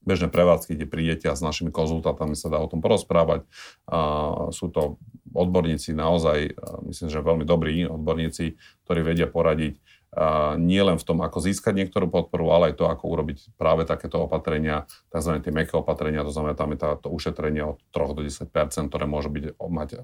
bežné 0.05 0.29
prevádzky, 0.29 0.77
kde 0.77 0.87
prídete 0.93 1.27
a 1.33 1.35
s 1.35 1.41
našimi 1.41 1.73
konzultantami 1.73 2.37
sa 2.37 2.53
dá 2.53 2.61
o 2.61 2.69
tom 2.69 2.85
porozprávať. 2.85 3.49
Uh, 3.89 4.53
sú 4.53 4.69
to 4.69 5.01
odborníci 5.33 5.97
naozaj, 5.97 6.53
myslím, 6.85 7.09
že 7.09 7.25
veľmi 7.25 7.49
dobrí 7.49 7.89
odborníci, 7.89 8.61
ktorí 8.85 9.01
vedia 9.09 9.25
poradiť 9.25 9.81
nie 10.57 10.81
len 10.81 10.97
v 10.97 11.05
tom, 11.05 11.21
ako 11.21 11.45
získať 11.45 11.77
niektorú 11.77 12.09
podporu, 12.09 12.49
ale 12.49 12.73
aj 12.73 12.81
to, 12.81 12.89
ako 12.89 13.05
urobiť 13.13 13.53
práve 13.61 13.85
takéto 13.85 14.25
opatrenia, 14.25 14.89
tzv. 15.13 15.45
tie 15.45 15.53
meké 15.53 15.77
opatrenia, 15.77 16.25
to 16.25 16.33
znamená, 16.33 16.57
tam 16.57 16.73
je 16.73 16.81
to 16.81 17.09
ušetrenie 17.13 17.77
od 17.77 17.79
3 17.93 18.17
do 18.17 18.23
10% 18.25 18.49
ktoré 18.89 19.05
môže 19.05 19.29
byť, 19.29 19.61
mať 19.61 20.01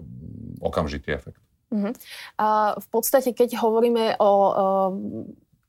okamžitý 0.61 1.17
efekt. 1.17 1.41
Uh-huh. 1.73 1.97
A 2.37 2.77
v 2.77 2.87
podstate, 2.93 3.33
keď 3.33 3.57
hovoríme 3.65 4.21
o 4.21 4.33
uh, 4.33 4.53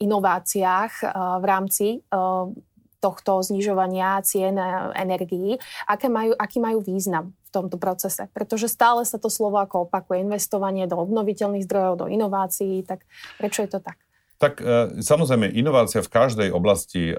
inováciách 0.04 0.94
uh, 1.08 1.40
v 1.40 1.46
rámci 1.48 1.88
uh, 2.12 2.52
tohto 3.00 3.44
znižovania 3.44 4.24
cien 4.24 4.56
energií, 4.96 5.60
aké 5.84 6.08
majú, 6.08 6.32
aký 6.40 6.63
majú 6.63 6.80
význam 6.80 7.36
v 7.36 7.50
tomto 7.52 7.75
procese. 7.75 8.32
Pretože 8.32 8.72
stále 8.72 9.04
sa 9.04 9.20
to 9.20 9.28
slovo 9.28 9.60
ako 9.60 9.92
opakuje, 9.92 10.24
investovanie 10.24 10.88
do 10.88 10.96
obnoviteľných 10.96 11.68
zdrojov, 11.68 12.00
do 12.00 12.08
inovácií, 12.08 12.80
tak 12.88 13.04
prečo 13.36 13.68
je 13.68 13.75
to 13.75 13.80
tak? 13.84 14.00
Tak 14.44 14.60
e, 14.60 15.00
samozrejme, 15.00 15.56
inovácia 15.56 16.04
v 16.04 16.12
každej 16.12 16.50
oblasti 16.52 17.16
e, 17.16 17.18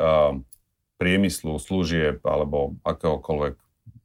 priemyslu, 1.00 1.56
služieb 1.56 2.20
alebo 2.20 2.76
akéhokoľvek, 2.84 3.56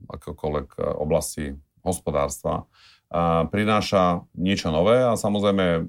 akéhokoľvek 0.07 0.67
e, 0.71 0.81
oblasti 0.95 1.45
hospodárstva 1.83 2.63
prináša 3.49 4.21
niečo 4.37 4.69
nové 4.69 5.01
a 5.01 5.17
samozrejme 5.17 5.81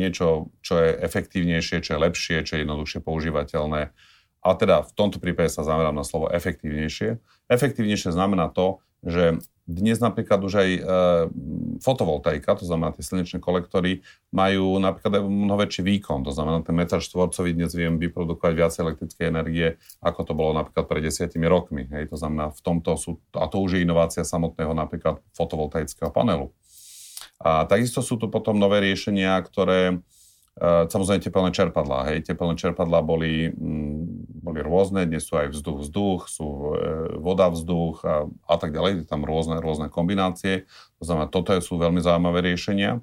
niečo, 0.00 0.48
čo 0.64 0.80
je 0.80 0.96
efektívnejšie, 0.96 1.84
čo 1.84 1.92
je 1.92 2.02
lepšie, 2.08 2.36
čo 2.40 2.56
je 2.56 2.64
jednoduchšie 2.64 3.04
používateľné. 3.04 3.92
A 4.40 4.48
teda 4.56 4.80
v 4.80 4.92
tomto 4.96 5.20
prípade 5.20 5.52
sa 5.52 5.60
zamerám 5.60 5.92
na 5.92 6.08
slovo 6.08 6.32
efektívnejšie. 6.32 7.20
Efektívnejšie 7.52 8.16
znamená 8.16 8.48
to, 8.48 8.80
že 9.04 9.38
dnes 9.64 9.96
napríklad 9.96 10.44
už 10.44 10.54
aj 10.60 10.70
e, 10.76 10.80
fotovoltaika, 11.80 12.52
to 12.52 12.68
znamená 12.68 12.92
tie 12.92 13.00
slnečné 13.00 13.40
kolektory, 13.40 14.04
majú 14.28 14.76
napríklad 14.76 15.20
aj 15.20 15.22
mnoho 15.24 15.56
väčší 15.56 15.80
výkon. 15.80 16.20
To 16.20 16.32
znamená, 16.36 16.60
ten 16.60 16.76
meter 16.76 17.00
štvorcový 17.00 17.56
dnes 17.56 17.72
viem 17.72 17.96
vyprodukovať 17.96 18.52
viac 18.52 18.72
elektrickej 18.76 19.24
energie, 19.24 19.80
ako 20.04 20.20
to 20.28 20.32
bolo 20.36 20.52
napríklad 20.52 20.84
pred 20.84 21.08
desiatimi 21.08 21.48
rokmi. 21.48 21.88
Hej. 21.88 22.12
To 22.12 22.16
znamená, 22.20 22.52
v 22.52 22.60
tomto 22.60 23.00
sú, 23.00 23.16
a 23.32 23.48
to 23.48 23.64
už 23.64 23.80
je 23.80 23.88
inovácia 23.88 24.20
samotného 24.20 24.76
napríklad 24.76 25.24
fotovoltaického 25.32 26.12
panelu. 26.12 26.52
A 27.40 27.64
takisto 27.64 28.04
sú 28.04 28.20
tu 28.20 28.28
potom 28.28 28.60
nové 28.60 28.84
riešenia, 28.84 29.40
ktoré 29.40 30.04
samozrejme 30.62 31.18
tepelné 31.18 31.50
čerpadlá. 31.50 32.14
Hej, 32.14 32.30
tepelné 32.30 32.54
čerpadlá 32.54 33.02
boli, 33.02 33.50
mm, 33.50 34.30
boli 34.38 34.60
rôzne, 34.62 35.02
dnes 35.02 35.26
sú 35.26 35.34
aj 35.34 35.50
vzduch, 35.50 35.82
vzduch, 35.82 36.20
sú 36.30 36.46
e, 36.46 37.18
voda, 37.18 37.50
vzduch 37.50 38.06
a, 38.06 38.30
a 38.46 38.56
tak 38.56 38.70
ďalej, 38.70 39.02
je 39.02 39.06
tam 39.10 39.26
rôzne, 39.26 39.58
rôzne 39.58 39.90
kombinácie. 39.90 40.70
To 41.02 41.04
znamená, 41.10 41.26
toto 41.26 41.50
sú 41.58 41.74
veľmi 41.74 41.98
zaujímavé 41.98 42.54
riešenia. 42.54 43.02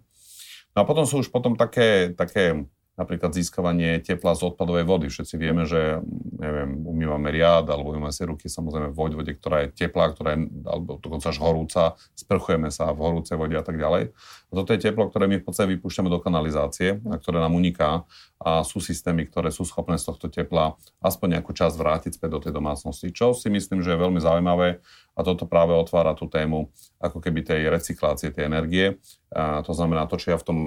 No 0.71 0.77
a 0.79 0.87
potom 0.87 1.03
sú 1.03 1.19
už 1.19 1.27
potom 1.27 1.59
také, 1.59 2.15
také 2.15 2.63
napríklad 3.01 3.33
získavanie 3.33 3.97
tepla 4.05 4.37
z 4.37 4.53
odpadovej 4.53 4.85
vody. 4.85 5.09
Všetci 5.09 5.35
vieme, 5.41 5.65
že 5.65 5.99
neviem, 6.37 6.85
umývame 6.85 7.33
riad 7.33 7.65
alebo 7.65 7.97
umývame 7.97 8.13
si 8.13 8.21
ruky 8.21 8.45
samozrejme 8.45 8.93
v 8.93 8.97
vode, 8.97 9.33
ktorá 9.33 9.65
je 9.65 9.73
teplá, 9.73 10.13
ktorá 10.13 10.37
je 10.37 10.45
alebo 10.69 11.01
dokonca 11.01 11.33
až 11.33 11.37
horúca, 11.41 11.97
sprchujeme 12.13 12.69
sa 12.69 12.93
v 12.93 13.01
horúcej 13.01 13.35
vode 13.41 13.57
a 13.57 13.65
tak 13.65 13.81
ďalej. 13.81 14.13
A 14.13 14.51
toto 14.53 14.69
je 14.77 14.79
teplo, 14.79 15.09
ktoré 15.09 15.25
my 15.25 15.41
v 15.41 15.45
podstate 15.45 15.73
vypúšťame 15.73 16.09
do 16.13 16.21
kanalizácie 16.21 17.01
a 17.09 17.15
ktoré 17.17 17.41
nám 17.41 17.57
uniká 17.57 18.05
a 18.41 18.65
sú 18.65 18.81
systémy, 18.81 19.29
ktoré 19.29 19.49
sú 19.53 19.65
schopné 19.65 19.97
z 20.01 20.05
tohto 20.09 20.29
tepla 20.29 20.77
aspoň 21.01 21.37
nejakú 21.39 21.53
časť 21.53 21.75
vrátiť 21.77 22.11
späť 22.17 22.29
do 22.29 22.39
tej 22.41 22.53
domácnosti, 22.53 23.13
čo 23.13 23.33
si 23.33 23.49
myslím, 23.49 23.81
že 23.85 23.93
je 23.93 24.01
veľmi 24.01 24.19
zaujímavé 24.21 24.81
a 25.11 25.19
toto 25.27 25.43
práve 25.43 25.75
otvára 25.75 26.15
tú 26.15 26.31
tému 26.31 26.71
ako 27.03 27.19
keby 27.19 27.43
tej 27.43 27.67
recyklácie 27.67 28.31
tej 28.31 28.47
energie. 28.47 28.95
A 29.31 29.59
to 29.63 29.75
znamená 29.75 30.07
to, 30.07 30.15
čo 30.15 30.31
ja 30.31 30.37
v 30.39 30.47
tom 30.47 30.57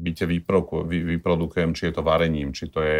byte 0.00 0.24
vyprodukujem, 0.24 1.16
vyprodukujem 1.16 1.70
či 1.76 1.88
je 1.88 1.94
to 1.96 2.02
varením, 2.02 2.56
či 2.56 2.72
to 2.72 2.80
je 2.80 2.98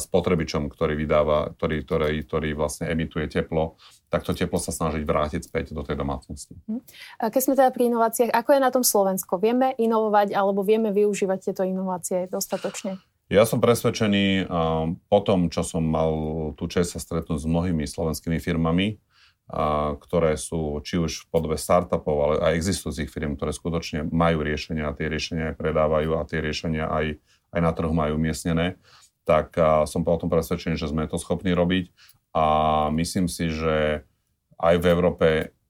spotrebičom, 0.00 0.72
ktorý 0.72 0.96
vydáva, 0.96 1.52
ktorý, 1.54 1.84
ktorý, 1.84 2.24
ktorý 2.24 2.48
vlastne 2.56 2.88
emituje 2.88 3.28
teplo, 3.28 3.76
tak 4.08 4.24
to 4.24 4.32
teplo 4.32 4.56
sa 4.56 4.72
snažiť 4.72 5.04
vrátiť 5.04 5.44
späť 5.44 5.76
do 5.76 5.84
tej 5.84 6.00
domácnosti. 6.00 6.56
Mhm. 6.66 6.80
Keď 7.28 7.40
sme 7.40 7.54
teda 7.54 7.70
pri 7.70 7.92
inováciách, 7.92 8.30
ako 8.32 8.50
je 8.56 8.60
na 8.64 8.70
tom 8.72 8.82
Slovensko? 8.82 9.36
Vieme 9.38 9.76
inovovať 9.76 10.32
alebo 10.32 10.64
vieme 10.64 10.90
využívať 10.90 11.52
tieto 11.52 11.62
inovácie 11.62 12.26
dostatočne? 12.32 12.98
Ja 13.28 13.44
som 13.44 13.60
presvedčený 13.60 14.48
po 15.12 15.18
tom, 15.20 15.52
čo 15.52 15.60
som 15.60 15.84
mal 15.84 16.10
tú 16.56 16.64
čest 16.64 16.96
sa 16.96 17.00
stretnúť 17.00 17.44
s 17.44 17.46
mnohými 17.46 17.84
slovenskými 17.84 18.40
firmami, 18.40 18.96
a, 19.48 19.96
ktoré 19.96 20.36
sú 20.36 20.78
či 20.84 21.00
už 21.00 21.24
v 21.24 21.28
podobe 21.32 21.56
startupov, 21.56 22.16
ale 22.20 22.34
aj 22.44 22.56
existujúcich 22.60 23.08
firm, 23.08 23.34
ktoré 23.34 23.56
skutočne 23.56 24.04
majú 24.12 24.44
riešenia 24.44 24.92
a 24.92 24.96
tie 24.96 25.08
riešenia 25.08 25.52
aj 25.52 25.56
predávajú 25.56 26.10
a 26.14 26.28
tie 26.28 26.44
riešenia 26.44 26.84
aj, 26.86 27.16
aj 27.56 27.60
na 27.64 27.72
trhu 27.72 27.92
majú 27.96 28.20
umiestnené, 28.20 28.76
tak 29.24 29.56
a, 29.56 29.88
som 29.88 30.04
potom 30.04 30.28
presvedčený, 30.28 30.76
že 30.76 30.92
sme 30.92 31.08
to 31.08 31.16
schopní 31.16 31.56
robiť 31.56 31.88
a 32.36 32.44
myslím 32.92 33.26
si, 33.26 33.48
že 33.48 34.04
aj 34.60 34.74
v 34.78 34.86
Európe 34.92 35.28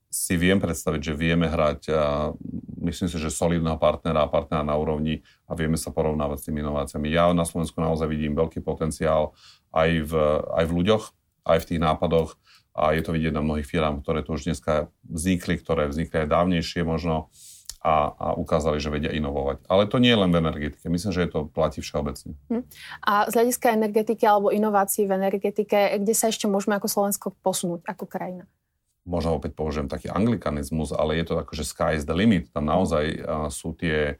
si 0.09 0.41
viem 0.41 0.57
predstaviť, 0.57 1.01
že 1.05 1.13
vieme 1.13 1.45
hrať, 1.45 1.93
a 1.93 2.33
myslím 2.81 3.05
si, 3.05 3.17
že 3.21 3.29
solidného 3.29 3.77
partnera 3.77 4.25
a 4.25 4.31
partnera 4.31 4.65
na 4.65 4.73
úrovni 4.73 5.21
a 5.45 5.53
vieme 5.53 5.77
sa 5.77 5.93
porovnávať 5.93 6.37
s 6.41 6.45
tými 6.49 6.65
inováciami. 6.65 7.13
Ja 7.13 7.29
na 7.29 7.45
Slovensku 7.45 7.77
naozaj 7.77 8.09
vidím 8.09 8.33
veľký 8.33 8.65
potenciál 8.65 9.37
aj 9.69 9.89
v, 10.09 10.13
aj 10.49 10.65
v 10.65 10.75
ľuďoch, 10.81 11.03
aj 11.45 11.57
v 11.61 11.67
tých 11.69 11.81
nápadoch 11.85 12.41
a 12.73 12.93
je 12.95 13.01
to 13.03 13.11
vidieť 13.15 13.33
na 13.33 13.43
mnohých 13.43 13.67
firmách, 13.67 14.05
ktoré 14.05 14.21
tu 14.21 14.35
už 14.37 14.45
dneska 14.45 14.93
vznikli, 15.05 15.59
ktoré 15.59 15.89
vznikli 15.89 16.25
aj 16.25 16.31
dávnejšie 16.31 16.81
možno 16.85 17.33
a, 17.79 18.11
a 18.11 18.27
ukázali, 18.35 18.77
že 18.83 18.91
vedia 18.91 19.11
inovovať. 19.15 19.63
Ale 19.71 19.87
to 19.87 20.03
nie 20.03 20.11
je 20.11 20.19
len 20.19 20.31
v 20.35 20.39
energetike. 20.43 20.85
Myslím, 20.91 21.15
že 21.15 21.23
je 21.23 21.31
to 21.31 21.39
platí 21.47 21.79
všeobecne. 21.79 22.35
Hm. 22.51 22.63
A 23.07 23.31
z 23.31 23.33
hľadiska 23.39 23.67
energetiky 23.71 24.23
alebo 24.27 24.51
inovácií 24.51 25.07
v 25.07 25.15
energetike, 25.15 25.95
kde 25.95 26.13
sa 26.15 26.27
ešte 26.27 26.45
môžeme 26.51 26.75
ako 26.75 26.91
Slovensko 26.91 27.27
posunúť 27.39 27.87
ako 27.87 28.03
krajina? 28.03 28.45
Možno 29.07 29.39
opäť 29.39 29.55
použijem 29.55 29.87
taký 29.87 30.11
anglikanizmus, 30.11 30.91
ale 30.91 31.17
je 31.23 31.25
to 31.25 31.39
ako, 31.39 31.55
že 31.55 31.65
sky 31.65 31.95
is 31.95 32.03
the 32.03 32.13
limit. 32.13 32.51
Tam 32.51 32.67
naozaj 32.67 33.25
sú 33.49 33.73
tie 33.73 34.19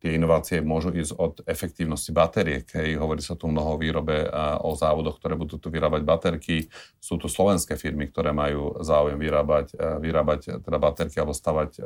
tie 0.00 0.10
inovácie 0.16 0.64
môžu 0.64 0.92
ísť 0.92 1.12
od 1.16 1.34
efektívnosti 1.44 2.12
batériek. 2.12 2.64
Hej. 2.76 2.96
Hovorí 2.96 3.20
sa 3.20 3.36
tu 3.36 3.48
mnoho 3.48 3.76
o 3.76 3.80
výrobe 3.80 4.24
a 4.28 4.60
o 4.64 4.72
závodoch, 4.76 5.20
ktoré 5.20 5.36
budú 5.36 5.60
tu 5.60 5.68
vyrábať 5.68 6.02
baterky. 6.04 6.72
Sú 7.00 7.20
tu 7.20 7.28
slovenské 7.28 7.76
firmy, 7.76 8.08
ktoré 8.08 8.32
majú 8.32 8.80
záujem 8.80 9.16
vyrábať, 9.20 9.76
vyrábať 9.76 10.40
teda 10.64 10.78
baterky 10.80 11.16
alebo 11.20 11.36
stavať 11.36 11.80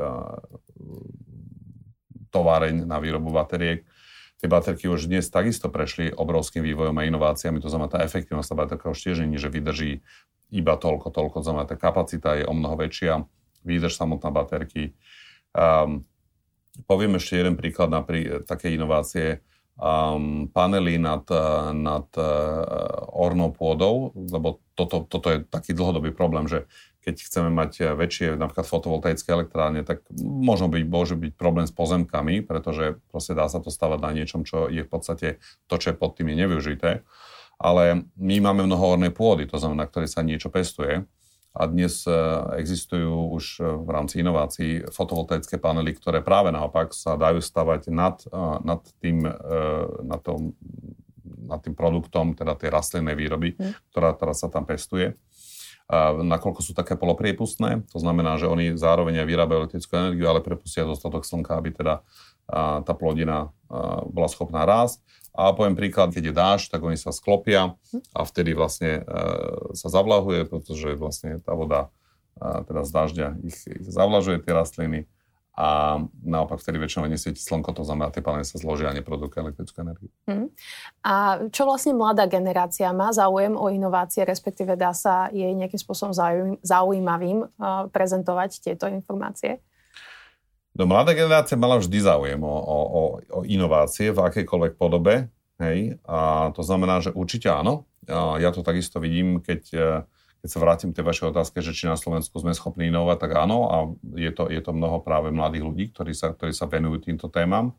továreň 2.31 2.87
na 2.87 2.99
výrobu 3.03 3.31
bateriek. 3.31 3.83
Tie 4.39 4.47
baterky 4.47 4.87
už 4.87 5.11
dnes 5.11 5.27
takisto 5.27 5.67
prešli 5.67 6.15
obrovským 6.15 6.63
vývojom 6.63 6.95
a 6.95 7.03
inováciami, 7.03 7.59
to 7.59 7.67
znamená, 7.67 7.91
tá 7.91 8.07
efektívnosť 8.07 8.49
tá 8.51 8.57
baterka 8.57 8.87
už 8.87 8.99
tiež 9.03 9.27
nie, 9.27 9.35
že 9.35 9.51
vydrží 9.51 10.07
iba 10.55 10.79
toľko, 10.81 11.11
toľko, 11.11 11.43
to 11.43 11.45
znamená, 11.45 11.67
tá 11.67 11.77
kapacita 11.77 12.39
je 12.39 12.47
o 12.47 12.55
mnoho 12.55 12.79
väčšia, 12.79 13.27
výdrž 13.67 13.99
samotná 13.99 14.31
baterky. 14.33 14.97
Um, 15.53 16.08
Poviem 16.87 17.19
ešte 17.19 17.41
jeden 17.41 17.59
príklad 17.59 17.91
na 17.91 18.05
prí, 18.05 18.45
také 18.47 18.71
inovácie. 18.71 19.43
Um, 19.79 20.51
panely 20.51 20.99
nad, 20.99 21.23
nad 21.71 22.11
uh, 22.19 22.27
ornou 23.15 23.55
pôdou, 23.55 24.11
lebo 24.15 24.59
toto, 24.75 25.07
toto 25.07 25.31
je 25.31 25.47
taký 25.47 25.71
dlhodobý 25.71 26.11
problém, 26.11 26.51
že 26.51 26.67
keď 27.09 27.15
chceme 27.25 27.51
mať 27.55 27.95
väčšie 27.97 28.37
napríklad 28.37 28.67
fotovoltaické 28.69 29.33
elektrárne, 29.33 29.87
tak 29.87 30.05
možno 30.21 30.69
byť, 30.69 30.85
môže 30.85 31.15
byť 31.15 31.33
problém 31.41 31.65
s 31.65 31.73
pozemkami, 31.73 32.45
pretože 32.45 33.01
proste 33.09 33.33
dá 33.39 33.49
sa 33.49 33.63
to 33.63 33.73
stavať 33.73 33.99
na 34.03 34.11
niečom, 34.13 34.45
čo 34.45 34.69
je 34.69 34.85
v 34.85 34.91
podstate 34.91 35.41
to, 35.71 35.75
čo 35.81 35.95
je 35.95 35.97
pod 35.97 36.19
tým 36.19 36.35
je 36.35 36.43
nevyužité. 36.43 36.91
Ale 37.59 38.07
my 38.19 38.37
máme 38.45 38.67
mnoho 38.67 38.99
ornej 38.99 39.15
pôdy, 39.15 39.49
to 39.49 39.57
znamená, 39.57 39.87
na 39.87 39.89
ktorej 39.89 40.11
sa 40.13 40.27
niečo 40.27 40.53
pestuje 40.53 41.09
a 41.59 41.67
dnes 41.67 42.07
e, 42.07 42.15
existujú 42.63 43.35
už 43.35 43.45
e, 43.59 43.63
v 43.67 43.91
rámci 43.91 44.23
inovácií 44.23 44.87
fotovoltaické 44.95 45.59
panely, 45.59 45.91
ktoré 45.99 46.23
práve 46.23 46.55
naopak 46.55 46.95
sa 46.95 47.19
dajú 47.19 47.43
stavať 47.43 47.91
nad, 47.91 48.23
e, 48.31 48.39
nad, 48.63 48.83
tým, 49.03 49.27
nad, 50.07 50.23
tom, 50.23 50.55
nad 51.27 51.59
tým 51.59 51.75
produktom, 51.75 52.39
teda 52.39 52.55
tej 52.55 52.71
rastlinnej 52.71 53.19
výroby, 53.19 53.59
mm. 53.59 53.91
ktorá 53.91 54.15
teraz 54.15 54.47
sa 54.47 54.49
tam 54.49 54.63
pestuje. 54.63 55.19
A 55.89 56.13
nakoľko 56.15 56.61
sú 56.61 56.77
také 56.77 57.01
polopriepustné, 57.01 57.83
to 57.89 57.99
znamená, 57.99 58.37
že 58.37 58.45
oni 58.45 58.77
zároveň 58.77 59.25
aj 59.25 59.27
vyrábajú 59.27 59.59
elektrickú 59.65 59.93
energiu, 59.97 60.29
ale 60.29 60.45
prepustia 60.45 60.85
dostatok 60.85 61.25
slnka, 61.25 61.57
aby 61.57 61.73
teda 61.73 62.05
tá 62.49 62.93
plodina 62.97 63.53
bola 64.09 64.29
schopná 64.33 64.65
rásť. 64.65 65.05
A 65.39 65.55
poviem 65.55 65.79
príklad, 65.79 66.11
keď 66.11 66.25
je 66.25 66.35
dáž, 66.35 66.61
tak 66.67 66.83
oni 66.83 66.99
sa 66.99 67.15
sklopia 67.15 67.79
a 68.11 68.21
vtedy 68.27 68.59
vlastne 68.59 69.07
e, 69.07 69.13
sa 69.71 69.87
zavlahuje, 69.87 70.51
pretože 70.51 70.99
vlastne 70.99 71.39
tá 71.39 71.55
voda 71.55 71.95
e, 72.43 72.67
teda 72.67 72.83
z 72.83 72.91
dažďa 72.91 73.29
ich, 73.47 73.59
ich 73.71 73.87
zavlažuje 73.87 74.43
tie 74.43 74.51
rastliny 74.51 75.07
a 75.55 76.03
naopak 76.27 76.59
vtedy 76.59 76.83
väčšinou 76.83 77.07
nesvieti 77.07 77.39
slnko, 77.39 77.71
to 77.71 77.87
znamená, 77.87 78.11
tie 78.11 78.23
panely 78.23 78.47
sa 78.47 78.59
zložia 78.63 78.91
a 78.91 78.99
neprodukujú 78.99 79.43
elektrickú 79.43 79.79
energiu. 79.83 80.11
Mm. 80.27 80.55
A 81.03 81.47
čo 81.55 81.67
vlastne 81.67 81.95
mladá 81.95 82.31
generácia 82.31 82.91
má 82.95 83.11
záujem 83.11 83.59
o 83.59 83.67
inovácie, 83.67 84.23
respektíve 84.23 84.79
dá 84.79 84.95
sa 84.95 85.31
jej 85.35 85.51
nejakým 85.59 85.83
spôsobom 85.83 86.15
zaujímavým 86.63 87.43
uh, 87.43 87.91
prezentovať 87.91 88.71
tieto 88.71 88.87
informácie? 88.87 89.59
No 90.79 90.87
mladá 90.87 91.11
generácia 91.11 91.59
mala 91.59 91.83
vždy 91.83 91.99
záujem 91.99 92.39
o, 92.39 92.55
o, 92.55 92.79
o, 92.95 92.99
inovácie 93.43 94.15
v 94.15 94.23
akejkoľvek 94.23 94.79
podobe. 94.79 95.27
Hej? 95.59 95.99
A 96.07 96.49
to 96.55 96.63
znamená, 96.63 97.03
že 97.03 97.11
určite 97.11 97.51
áno. 97.51 97.91
A 98.07 98.39
ja 98.39 98.55
to 98.55 98.63
takisto 98.63 99.03
vidím, 99.03 99.43
keď, 99.43 99.63
e, 99.75 99.89
keď 100.39 100.49
sa 100.49 100.63
vrátim 100.63 100.95
k 100.95 101.03
tej 101.03 101.05
vašej 101.11 101.27
otázke, 101.35 101.59
že 101.67 101.75
či 101.75 101.91
na 101.91 101.99
Slovensku 101.99 102.39
sme 102.39 102.55
schopní 102.55 102.95
inovovať, 102.95 103.19
tak 103.19 103.31
áno. 103.35 103.59
A 103.67 103.77
je 104.15 104.31
to, 104.31 104.47
je 104.47 104.63
to 104.63 104.71
mnoho 104.71 105.03
práve 105.03 105.35
mladých 105.35 105.67
ľudí, 105.67 105.85
ktorí 105.91 106.15
sa, 106.15 106.31
ktorí 106.31 106.55
sa 106.55 106.71
venujú 106.71 107.11
týmto 107.11 107.27
témam. 107.27 107.75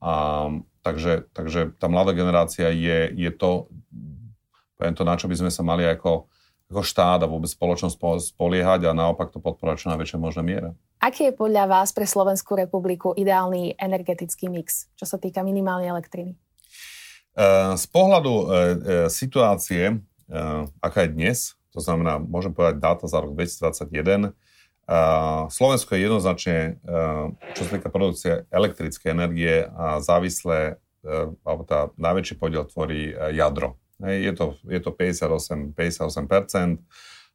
A, 0.00 0.48
takže, 0.80 1.28
takže 1.36 1.76
tá 1.76 1.92
mladá 1.92 2.16
generácia 2.16 2.72
je, 2.72 3.12
je 3.20 3.30
to, 3.36 3.68
poviem 4.80 4.96
to, 4.96 5.04
na 5.04 5.20
čo 5.20 5.28
by 5.28 5.36
sme 5.36 5.52
sa 5.52 5.60
mali 5.60 5.84
ako, 5.84 6.24
ako 6.70 6.86
štát 6.86 7.26
a 7.26 7.30
vôbec 7.30 7.50
spoločnosť 7.50 7.98
spoliehať 8.30 8.86
a 8.86 8.94
naopak 8.94 9.34
to 9.34 9.42
podporovať 9.42 9.76
čo 9.82 9.90
najväčšej 9.90 10.20
možné 10.22 10.42
miere. 10.46 10.68
Aký 11.02 11.26
je 11.26 11.34
podľa 11.34 11.66
vás 11.66 11.90
pre 11.90 12.06
Slovenskú 12.06 12.54
republiku 12.54 13.10
ideálny 13.18 13.74
energetický 13.74 14.46
mix, 14.46 14.86
čo 14.94 15.04
sa 15.04 15.18
týka 15.18 15.42
minimálnej 15.42 15.90
elektriny? 15.90 16.38
Eh, 17.34 17.72
z 17.74 17.86
pohľadu 17.90 18.32
eh, 18.34 18.46
eh, 18.46 18.68
situácie, 19.10 19.98
aká 20.78 21.10
je 21.10 21.10
dnes, 21.10 21.58
to 21.74 21.82
znamená, 21.82 22.22
môžem 22.22 22.54
povedať 22.54 22.78
dáta 22.78 23.10
za 23.10 23.18
rok 23.18 23.34
2021, 23.34 24.30
Slovensko 25.50 25.98
je 25.98 26.06
jednoznačne, 26.06 26.78
čo 27.58 27.62
sa 27.66 27.70
týka 27.74 27.90
produkcie 27.90 28.46
elektrickej 28.46 29.10
energie, 29.10 29.66
závislé, 29.98 30.78
alebo 31.42 31.66
tá 31.66 31.90
najväčší 31.98 32.38
podiel 32.38 32.62
tvorí 32.70 33.10
jadro. 33.34 33.74
Je 34.00 34.32
to, 34.32 34.56
je 34.64 34.80
to 34.80 34.90
58, 34.96 35.76
58% 35.76 36.80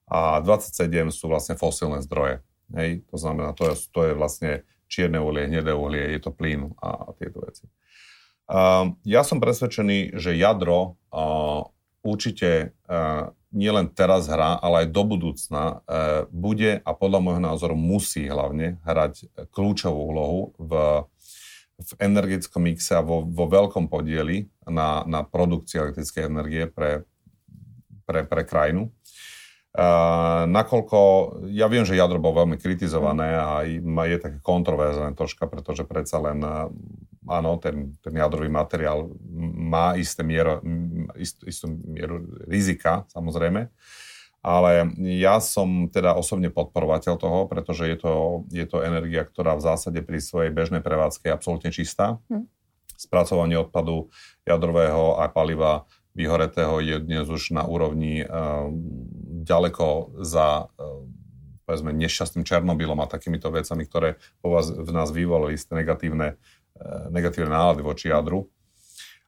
a 0.09 0.41
27 0.41 1.13
sú 1.13 1.29
vlastne 1.29 1.53
fosílne 1.57 2.01
zdroje. 2.01 2.41
Hej, 2.73 3.05
to 3.13 3.17
znamená, 3.21 3.53
to 3.53 3.69
je, 3.69 3.75
to 3.93 3.99
je 4.09 4.13
vlastne 4.17 4.51
čierne 4.89 5.21
uhlie, 5.21 5.49
hnedé 5.49 5.73
uhlie, 5.73 6.17
je 6.17 6.21
to 6.21 6.33
plyn 6.33 6.73
a, 6.81 7.13
tieto 7.17 7.41
veci. 7.45 7.69
Uh, 8.45 8.93
ja 9.05 9.25
som 9.25 9.41
presvedčený, 9.41 10.17
že 10.17 10.37
jadro 10.37 11.01
uh, 11.09 11.65
určite 12.05 12.77
uh, 12.85 13.33
nielen 13.49 13.89
teraz 13.89 14.29
hrá, 14.29 14.61
ale 14.61 14.85
aj 14.85 14.93
do 14.93 15.03
budúcna 15.05 15.63
uh, 15.65 16.29
bude 16.29 16.77
a 16.85 16.91
podľa 16.93 17.19
môjho 17.25 17.41
názoru 17.41 17.73
musí 17.73 18.29
hlavne 18.29 18.77
hrať 18.85 19.29
kľúčovú 19.49 19.97
úlohu 19.97 20.41
v, 20.61 20.71
v 21.75 21.91
energetickom 21.99 22.63
mixe 22.63 22.95
a 22.95 23.03
vo, 23.03 23.27
vo 23.27 23.45
veľkom 23.51 23.91
podieli 23.91 24.47
na, 24.63 25.03
na 25.03 25.27
produkcii 25.27 25.83
elektrickej 25.83 26.23
energie 26.23 26.63
pre, 26.71 27.03
pre, 28.07 28.23
pre 28.23 28.41
krajinu. 28.47 28.87
Uh, 29.75 30.47
nakoľko, 30.47 30.99
ja 31.51 31.67
viem, 31.67 31.83
že 31.83 31.99
jadro 31.99 32.15
bolo 32.15 32.47
veľmi 32.47 32.55
kritizované 32.55 33.35
a 33.35 33.67
je 33.67 34.17
také 34.23 34.39
kontroverzné 34.39 35.11
troška, 35.19 35.51
pretože 35.51 35.83
predsa 35.83 36.23
len, 36.23 36.39
áno, 37.27 37.51
ten, 37.59 37.91
ten 37.99 38.15
jadrový 38.15 38.47
materiál 38.47 39.11
má 39.51 39.99
isté 39.99 40.23
miero, 40.23 40.63
ist, 41.19 41.43
istú 41.43 41.75
mieru 41.75 42.23
rizika, 42.47 43.03
samozrejme, 43.11 43.67
ale 44.45 44.93
ja 45.01 45.41
som 45.41 45.89
teda 45.89 46.13
osobne 46.13 46.53
podporovateľ 46.53 47.17
toho, 47.17 47.39
pretože 47.49 47.89
je 47.89 47.97
to, 47.97 48.13
je 48.53 48.65
to 48.69 48.85
energia, 48.85 49.25
ktorá 49.25 49.57
v 49.57 49.65
zásade 49.65 50.05
pri 50.05 50.21
svojej 50.21 50.53
bežnej 50.53 50.85
prevádzke 50.85 51.25
je 51.25 51.33
absolútne 51.33 51.73
čistá. 51.73 52.21
Hm. 52.29 52.45
Spracovanie 52.93 53.57
odpadu 53.57 54.13
jadrového 54.45 55.17
a 55.17 55.25
paliva 55.33 55.89
vyhoretého 56.13 56.77
je 56.79 56.95
dnes 57.01 57.25
už 57.25 57.57
na 57.57 57.65
úrovni 57.65 58.21
uh, 58.21 58.69
ďaleko 59.43 60.15
za 60.21 60.69
uh, 60.69 61.03
povedzme 61.65 61.91
nešťastným 61.97 62.45
Černobylom 62.45 63.01
a 63.01 63.09
takýmito 63.09 63.49
vecami, 63.49 63.83
ktoré 63.89 64.21
po 64.45 64.53
vás, 64.53 64.69
v 64.69 64.91
nás 64.93 65.09
vyvolali 65.09 65.57
isté 65.57 65.73
negatívne, 65.73 66.37
uh, 66.77 67.09
negatívne 67.09 67.49
nálady 67.49 67.81
voči 67.81 68.13
jadru. 68.13 68.47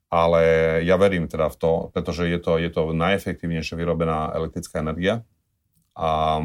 Ale 0.08 0.42
ja 0.88 0.96
verím 0.96 1.28
teda 1.28 1.52
v 1.52 1.58
to, 1.60 1.72
pretože 1.92 2.32
je 2.32 2.40
to, 2.40 2.56
je 2.56 2.72
to 2.72 2.96
najefektívnejšie 2.96 3.76
vyrobená 3.76 4.32
elektrická 4.32 4.80
energia. 4.80 5.28
A 5.98 6.40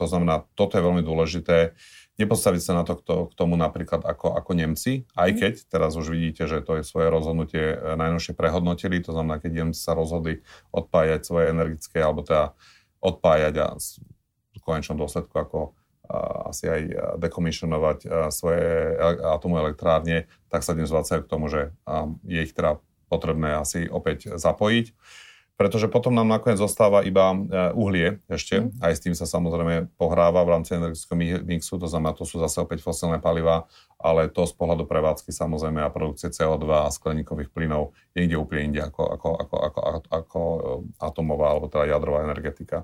to 0.00 0.04
znamená, 0.08 0.48
toto 0.56 0.80
je 0.80 0.82
veľmi 0.82 1.04
dôležité. 1.04 1.76
Nepostaviť 2.16 2.62
sa 2.62 2.72
na 2.72 2.82
to 2.88 2.98
k 3.04 3.34
tomu 3.36 3.54
napríklad 3.54 4.02
ako, 4.02 4.34
ako 4.34 4.50
Nemci, 4.54 5.04
aj 5.18 5.30
mhm. 5.34 5.38
keď 5.38 5.54
teraz 5.66 5.92
už 5.94 6.14
vidíte, 6.14 6.46
že 6.46 6.62
to 6.64 6.80
je 6.80 6.86
svoje 6.86 7.10
rozhodnutie 7.10 7.74
e, 7.74 7.76
najnovšie 7.98 8.38
prehodnotili, 8.38 9.02
to 9.02 9.10
znamená, 9.10 9.42
keď 9.42 9.50
Nemci 9.62 9.82
sa 9.82 9.98
rozhodli 9.98 10.42
odpájať 10.70 11.20
svoje 11.26 11.50
energické, 11.50 11.98
alebo 12.02 12.22
teda 12.22 12.54
odpájať 13.02 13.54
a 13.60 13.66
v 14.54 14.58
konečnom 14.62 14.96
dôsledku 14.96 15.34
ako 15.36 15.74
asi 16.52 16.68
aj 16.68 16.82
dekomisionovať 17.20 17.98
a, 18.06 18.28
svoje 18.28 18.96
atomové 19.24 19.72
elektrárne, 19.72 20.28
tak 20.52 20.60
sa 20.60 20.76
dnes 20.76 20.92
vracajú 20.92 21.24
k 21.24 21.32
tomu, 21.32 21.48
že 21.48 21.72
je 22.28 22.40
ich 22.44 22.52
teda 22.52 22.80
potrebné 23.06 23.58
asi 23.60 23.86
opäť 23.88 24.36
zapojiť. 24.36 24.92
pretože 25.54 25.86
potom 25.86 26.10
nám 26.10 26.26
nakoniec 26.26 26.58
zostáva 26.58 27.06
iba 27.06 27.30
e, 27.30 27.38
uhlie 27.78 28.18
ešte, 28.26 28.66
mm. 28.66 28.82
aj 28.82 28.92
s 28.98 29.02
tým 29.06 29.14
sa 29.14 29.22
samozrejme 29.22 29.86
pohráva 29.94 30.42
v 30.42 30.50
rámci 30.50 30.74
energetického 30.74 31.46
mixu, 31.46 31.78
to 31.78 31.86
znamená, 31.86 32.10
to 32.10 32.26
sú 32.26 32.42
zase 32.42 32.58
opäť 32.58 32.82
fosilné 32.82 33.22
paliva, 33.22 33.70
ale 34.02 34.26
to 34.26 34.42
z 34.50 34.54
pohľadu 34.58 34.82
prevádzky 34.90 35.30
samozrejme 35.30 35.78
a 35.78 35.94
produkcie 35.94 36.34
CO2 36.34 36.66
a 36.66 36.90
skleníkových 36.90 37.54
plynov 37.54 37.94
je 38.18 38.26
inde 38.26 38.34
úplne 38.34 38.74
inde 38.74 38.80
ako, 38.82 39.14
ako, 39.14 39.28
ako, 39.38 39.56
ako, 39.62 39.80
ako, 39.80 40.00
ako 40.10 40.40
e, 40.42 40.60
atomová 40.98 41.46
alebo 41.54 41.70
teda 41.70 41.86
jadrová 41.86 42.26
energetika. 42.26 42.82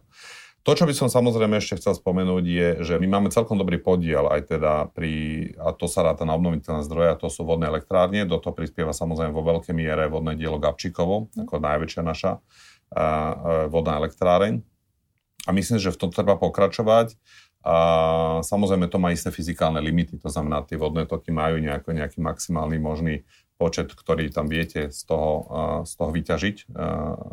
To, 0.60 0.76
čo 0.76 0.84
by 0.84 0.92
som 0.92 1.08
samozrejme 1.08 1.56
ešte 1.56 1.80
chcel 1.80 1.96
spomenúť, 1.96 2.44
je, 2.44 2.68
že 2.84 2.94
my 3.00 3.08
máme 3.08 3.32
celkom 3.32 3.56
dobrý 3.56 3.80
podiel 3.80 4.28
aj 4.28 4.52
teda 4.52 4.92
pri, 4.92 5.12
a 5.56 5.72
to 5.72 5.88
sa 5.88 6.04
ráta 6.04 6.28
na 6.28 6.36
obnoviteľné 6.36 6.84
zdroje, 6.84 7.08
a 7.08 7.16
to 7.16 7.32
sú 7.32 7.48
vodné 7.48 7.72
elektrárne, 7.72 8.28
do 8.28 8.36
toho 8.36 8.52
prispieva 8.52 8.92
samozrejme 8.92 9.32
vo 9.32 9.40
veľkej 9.40 9.72
miere 9.72 10.12
vodné 10.12 10.36
dielo 10.36 10.60
Gabčíkovo, 10.60 11.32
ako 11.32 11.64
najväčšia 11.64 12.02
naša 12.04 12.32
a, 12.36 12.36
a, 12.36 13.04
vodná 13.72 13.96
elektráreň. 14.04 14.60
A 15.48 15.50
myslím, 15.56 15.80
že 15.80 15.96
v 15.96 16.00
tom 16.00 16.12
treba 16.12 16.36
pokračovať. 16.36 17.16
A 17.60 17.76
samozrejme 18.44 18.88
to 18.88 18.96
má 18.96 19.12
isté 19.12 19.28
fyzikálne 19.28 19.80
limity, 19.84 20.16
to 20.16 20.32
znamená, 20.32 20.64
tie 20.64 20.80
vodné 20.80 21.04
toky 21.04 21.28
majú 21.28 21.60
nejako, 21.60 21.92
nejaký 21.92 22.20
maximálny 22.20 22.80
možný 22.80 23.24
počet, 23.60 23.92
ktorý 23.92 24.32
tam 24.32 24.48
viete 24.48 24.88
z 24.88 25.00
toho, 25.04 25.44
z 25.84 25.92
toho 25.92 26.08
vyťažiť 26.08 26.72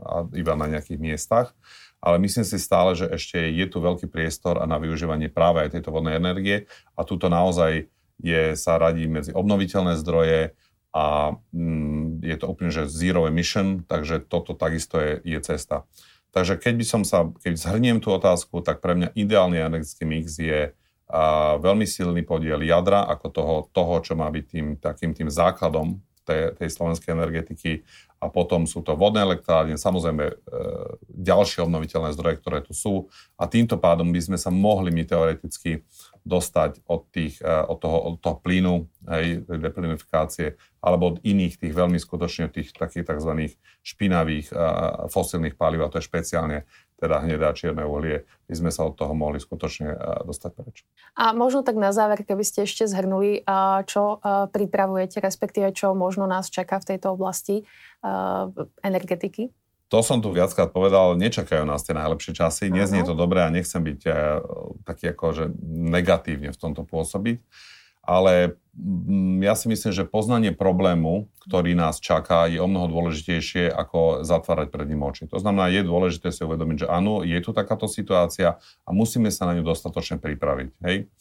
a 0.04 0.28
iba 0.36 0.54
na 0.60 0.68
nejakých 0.68 1.00
miestach 1.00 1.56
ale 1.98 2.22
myslím 2.22 2.46
si 2.46 2.58
stále, 2.62 2.94
že 2.94 3.10
ešte 3.10 3.42
je 3.42 3.66
tu 3.66 3.82
veľký 3.82 4.08
priestor 4.08 4.62
a 4.62 4.70
na 4.70 4.78
využívanie 4.78 5.34
práve 5.34 5.66
aj 5.66 5.78
tejto 5.78 5.90
vodnej 5.90 6.18
energie 6.18 6.70
a 6.94 7.02
tuto 7.02 7.28
naozaj 7.28 7.90
je, 8.22 8.44
sa 8.58 8.78
radí 8.78 9.06
medzi 9.06 9.34
obnoviteľné 9.34 9.98
zdroje 10.02 10.54
a 10.94 11.36
mm, 11.54 12.26
je 12.26 12.36
to 12.38 12.46
úplne, 12.50 12.72
že 12.74 12.90
zero 12.90 13.30
emission, 13.30 13.86
takže 13.86 14.26
toto 14.26 14.58
takisto 14.58 14.98
je, 14.98 15.22
je 15.22 15.40
cesta. 15.42 15.86
Takže 16.34 16.58
keď 16.58 16.74
by 16.78 16.86
som 16.86 17.02
sa, 17.02 17.30
keď 17.42 17.54
zhrniem 17.58 17.98
tú 17.98 18.14
otázku, 18.14 18.62
tak 18.62 18.82
pre 18.82 18.94
mňa 18.94 19.14
ideálny 19.18 19.58
energetický 19.58 20.06
mix 20.06 20.38
je 20.38 20.74
a, 21.10 21.22
veľmi 21.58 21.86
silný 21.86 22.22
podiel 22.26 22.62
jadra 22.66 23.06
ako 23.10 23.28
toho, 23.30 23.56
toho, 23.74 23.96
čo 24.02 24.14
má 24.14 24.30
byť 24.30 24.46
tým, 24.46 24.68
takým 24.78 25.12
tým 25.18 25.30
základom 25.30 26.02
tej, 26.28 26.54
tej 26.60 26.70
slovenskej 26.70 27.16
energetiky 27.16 27.72
a 28.18 28.26
potom 28.34 28.66
sú 28.66 28.82
to 28.82 28.98
vodné 28.98 29.22
elektrárne, 29.22 29.78
samozrejme 29.78 30.24
e, 30.26 30.34
ďalšie 31.14 31.62
obnoviteľné 31.62 32.18
zdroje, 32.18 32.36
ktoré 32.42 32.60
tu 32.66 32.74
sú 32.74 33.14
a 33.38 33.46
týmto 33.46 33.78
pádom 33.78 34.10
by 34.10 34.22
sme 34.22 34.38
sa 34.42 34.50
mohli 34.50 34.90
my 34.90 35.06
teoreticky 35.06 35.86
dostať 36.26 36.84
od, 36.90 37.06
tých, 37.14 37.40
e, 37.40 37.48
od, 37.48 37.78
toho, 37.78 37.98
od 38.10 38.16
toho 38.18 38.36
plynu, 38.42 38.90
hej, 39.08 39.46
deplinifikácie, 39.46 40.58
alebo 40.82 41.16
od 41.16 41.18
iných 41.22 41.62
tých 41.62 41.74
veľmi 41.74 42.02
skutočne 42.02 42.50
tých 42.50 42.74
takých 42.74 43.06
tzv. 43.06 43.54
špinavých 43.86 44.50
e, 44.50 44.56
fosílnych 45.14 45.54
palív, 45.54 45.86
a 45.86 45.92
to 45.94 46.02
je 46.02 46.10
špeciálne 46.10 46.66
teda 46.98 47.22
hnedé 47.22 47.46
a 47.46 47.54
čierne 47.54 47.86
uhlie, 47.86 48.26
by 48.50 48.56
sme 48.58 48.72
sa 48.74 48.90
od 48.90 48.98
toho 48.98 49.14
mohli 49.14 49.38
skutočne 49.38 49.94
dostať 50.26 50.52
preč. 50.58 50.82
A 51.14 51.30
možno 51.38 51.62
tak 51.62 51.78
na 51.78 51.94
záver, 51.94 52.26
keby 52.26 52.42
ste 52.42 52.66
ešte 52.66 52.90
zhrnuli, 52.90 53.46
čo 53.86 54.18
pripravujete, 54.50 55.22
respektíve 55.22 55.70
čo 55.78 55.94
možno 55.94 56.26
nás 56.26 56.50
čaká 56.50 56.82
v 56.82 56.98
tejto 56.98 57.14
oblasti 57.14 57.70
energetiky? 58.82 59.54
To 59.88 60.04
som 60.04 60.20
tu 60.20 60.36
viackrát 60.36 60.74
povedal, 60.76 61.16
nečakajú 61.16 61.64
nás 61.64 61.80
tie 61.86 61.96
najlepšie 61.96 62.36
časy, 62.36 62.68
neznie 62.68 63.08
to 63.08 63.16
dobre 63.16 63.40
a 63.40 63.54
nechcem 63.54 63.80
byť 63.80 64.00
taký 64.84 65.16
ako, 65.16 65.26
že 65.32 65.44
negatívne 65.64 66.52
v 66.52 66.60
tomto 66.60 66.84
pôsobiť 66.84 67.40
ale 68.08 68.56
mm, 68.80 69.44
ja 69.44 69.54
si 69.54 69.68
myslím, 69.68 69.92
že 69.92 70.08
poznanie 70.08 70.56
problému, 70.56 71.28
ktorý 71.44 71.76
nás 71.76 72.00
čaká, 72.00 72.48
je 72.48 72.64
o 72.64 72.66
mnoho 72.72 72.88
dôležitejšie, 72.88 73.68
ako 73.68 74.24
zatvárať 74.24 74.72
pred 74.72 74.88
ním 74.88 75.04
oči. 75.04 75.28
To 75.28 75.38
znamená, 75.38 75.68
je 75.68 75.84
dôležité 75.84 76.32
si 76.32 76.48
uvedomiť, 76.48 76.88
že 76.88 76.88
áno, 76.88 77.28
je 77.28 77.38
tu 77.44 77.52
takáto 77.52 77.86
situácia 77.92 78.58
a 78.88 78.90
musíme 78.96 79.28
sa 79.28 79.46
na 79.46 79.60
ňu 79.60 79.68
dostatočne 79.68 80.24
pripraviť. 80.24 80.68
Hej? 80.88 81.12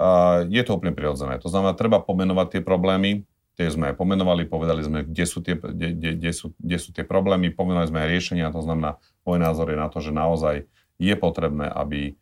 A 0.00 0.42
je 0.48 0.62
to 0.64 0.74
úplne 0.74 0.96
prirodzené. 0.96 1.38
To 1.44 1.52
znamená, 1.52 1.76
treba 1.76 2.02
pomenovať 2.02 2.58
tie 2.58 2.62
problémy, 2.64 3.28
tie 3.54 3.70
sme 3.70 3.94
aj 3.94 4.00
pomenovali, 4.00 4.48
povedali 4.48 4.82
sme, 4.82 5.06
kde 5.06 5.24
sú 5.28 5.38
tie, 5.38 5.54
kde, 5.54 5.94
kde, 5.94 6.10
kde 6.18 6.32
sú, 6.34 6.50
kde 6.58 6.78
sú 6.80 6.90
tie 6.90 7.06
problémy, 7.06 7.54
pomenovali 7.54 7.86
sme 7.86 8.02
aj 8.02 8.08
riešenia, 8.10 8.50
to 8.50 8.64
znamená, 8.64 8.98
môj 9.22 9.38
názor 9.38 9.70
je 9.70 9.78
na 9.78 9.86
to, 9.86 10.02
že 10.02 10.10
naozaj 10.10 10.66
je 10.98 11.14
potrebné, 11.14 11.70
aby 11.70 12.18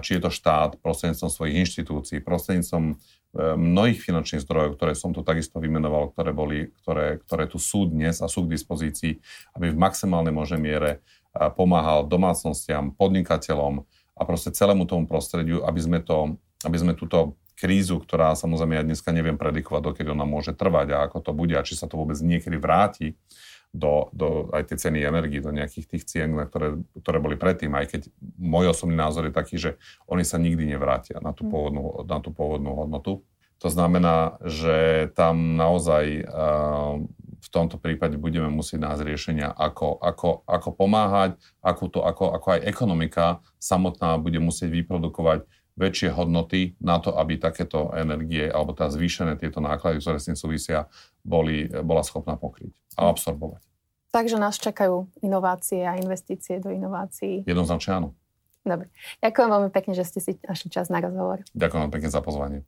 či 0.00 0.16
je 0.16 0.20
to 0.24 0.30
štát 0.32 0.80
prostredníctvom 0.80 1.30
svojich 1.30 1.56
inštitúcií, 1.66 2.18
prostredníctvom 2.24 2.96
mnohých 3.36 4.00
finančných 4.00 4.42
zdrojov, 4.48 4.80
ktoré 4.80 4.92
som 4.96 5.12
tu 5.12 5.20
takisto 5.20 5.60
vymenoval, 5.60 6.16
ktoré, 6.16 6.32
boli, 6.32 6.72
ktoré, 6.82 7.20
ktoré 7.20 7.44
tu 7.44 7.60
sú 7.60 7.84
dnes 7.84 8.24
a 8.24 8.32
sú 8.32 8.48
k 8.48 8.56
dispozícii, 8.56 9.20
aby 9.52 9.72
v 9.72 9.76
maximálnej 9.76 10.32
možnej 10.32 10.60
miere 10.60 10.90
pomáhal 11.52 12.08
domácnostiam, 12.08 12.96
podnikateľom 12.96 13.84
a 14.16 14.22
proste 14.24 14.56
celému 14.56 14.88
tomu 14.88 15.04
prostrediu, 15.04 15.60
aby 15.68 15.80
sme, 15.80 16.00
to, 16.00 16.40
aby 16.64 16.76
sme 16.80 16.96
túto 16.96 17.36
krízu, 17.56 18.00
ktorá 18.00 18.32
samozrejme 18.32 18.80
ja 18.80 18.84
dneska 18.84 19.12
neviem 19.12 19.36
predikovať, 19.36 19.80
dokedy 19.84 20.08
ona 20.12 20.24
môže 20.24 20.56
trvať 20.56 20.96
a 20.96 21.04
ako 21.08 21.18
to 21.20 21.32
bude 21.36 21.52
a 21.56 21.64
či 21.64 21.76
sa 21.76 21.88
to 21.88 22.00
vôbec 22.00 22.16
niekedy 22.20 22.56
vráti, 22.56 23.16
do, 23.76 24.08
do 24.16 24.48
aj 24.56 24.72
tie 24.72 24.88
ceny 24.88 25.04
energii, 25.04 25.44
do 25.44 25.52
nejakých 25.52 25.86
tých 25.86 26.04
cien, 26.08 26.32
na 26.32 26.48
ktoré, 26.48 26.80
ktoré 26.96 27.18
boli 27.20 27.36
predtým, 27.36 27.76
aj 27.76 27.86
keď 27.92 28.00
môj 28.40 28.72
osobný 28.72 28.96
názor 28.96 29.28
je 29.28 29.36
taký, 29.36 29.56
že 29.60 29.70
oni 30.08 30.24
sa 30.24 30.40
nikdy 30.40 30.64
nevrátia 30.64 31.20
na 31.20 31.36
tú 31.36 31.44
hm. 31.46 31.50
pôvodnú, 31.52 31.84
na 32.08 32.18
tú 32.24 32.32
pôvodnú 32.32 32.72
hodnotu. 32.72 33.20
To 33.64 33.68
znamená, 33.72 34.36
že 34.44 35.08
tam 35.16 35.56
naozaj 35.56 36.28
uh, 36.28 37.00
v 37.46 37.48
tomto 37.48 37.78
prípade 37.78 38.18
budeme 38.18 38.50
musieť 38.50 38.82
nájsť 38.82 39.02
riešenia, 39.06 39.48
ako, 39.54 40.02
ako, 40.02 40.44
ako 40.44 40.68
pomáhať, 40.74 41.38
ako, 41.62 41.84
to, 41.88 42.00
ako, 42.02 42.34
ako 42.34 42.46
aj 42.58 42.60
ekonomika 42.66 43.26
samotná 43.62 44.18
bude 44.18 44.42
musieť 44.42 44.74
vyprodukovať 44.82 45.46
väčšie 45.76 46.12
hodnoty 46.16 46.74
na 46.80 46.96
to, 46.96 47.12
aby 47.14 47.36
takéto 47.36 47.92
energie 47.92 48.48
alebo 48.48 48.72
tá 48.72 48.88
zvýšené 48.88 49.36
tieto 49.36 49.60
náklady, 49.60 50.00
ktoré 50.00 50.16
s 50.16 50.28
tým 50.32 50.38
súvisia, 50.38 50.88
boli, 51.20 51.68
bola 51.68 52.00
schopná 52.00 52.34
pokryť 52.40 52.72
a 52.96 53.12
absorbovať. 53.12 53.60
Takže 54.10 54.40
nás 54.40 54.56
čakajú 54.56 55.12
inovácie 55.20 55.84
a 55.84 56.00
investície 56.00 56.56
do 56.56 56.72
inovácií. 56.72 57.44
Jednoznačne 57.44 57.92
áno. 58.00 58.08
Dobre. 58.66 58.90
Ďakujem 59.22 59.48
veľmi 59.52 59.70
pekne, 59.70 59.92
že 59.94 60.08
ste 60.08 60.18
si 60.18 60.32
našli 60.42 60.72
čas 60.72 60.90
na 60.90 60.98
rozhovor. 60.98 61.44
Ďakujem 61.54 61.80
veľmi 61.86 61.94
pekne 61.94 62.10
za 62.10 62.24
pozvanie. 62.24 62.60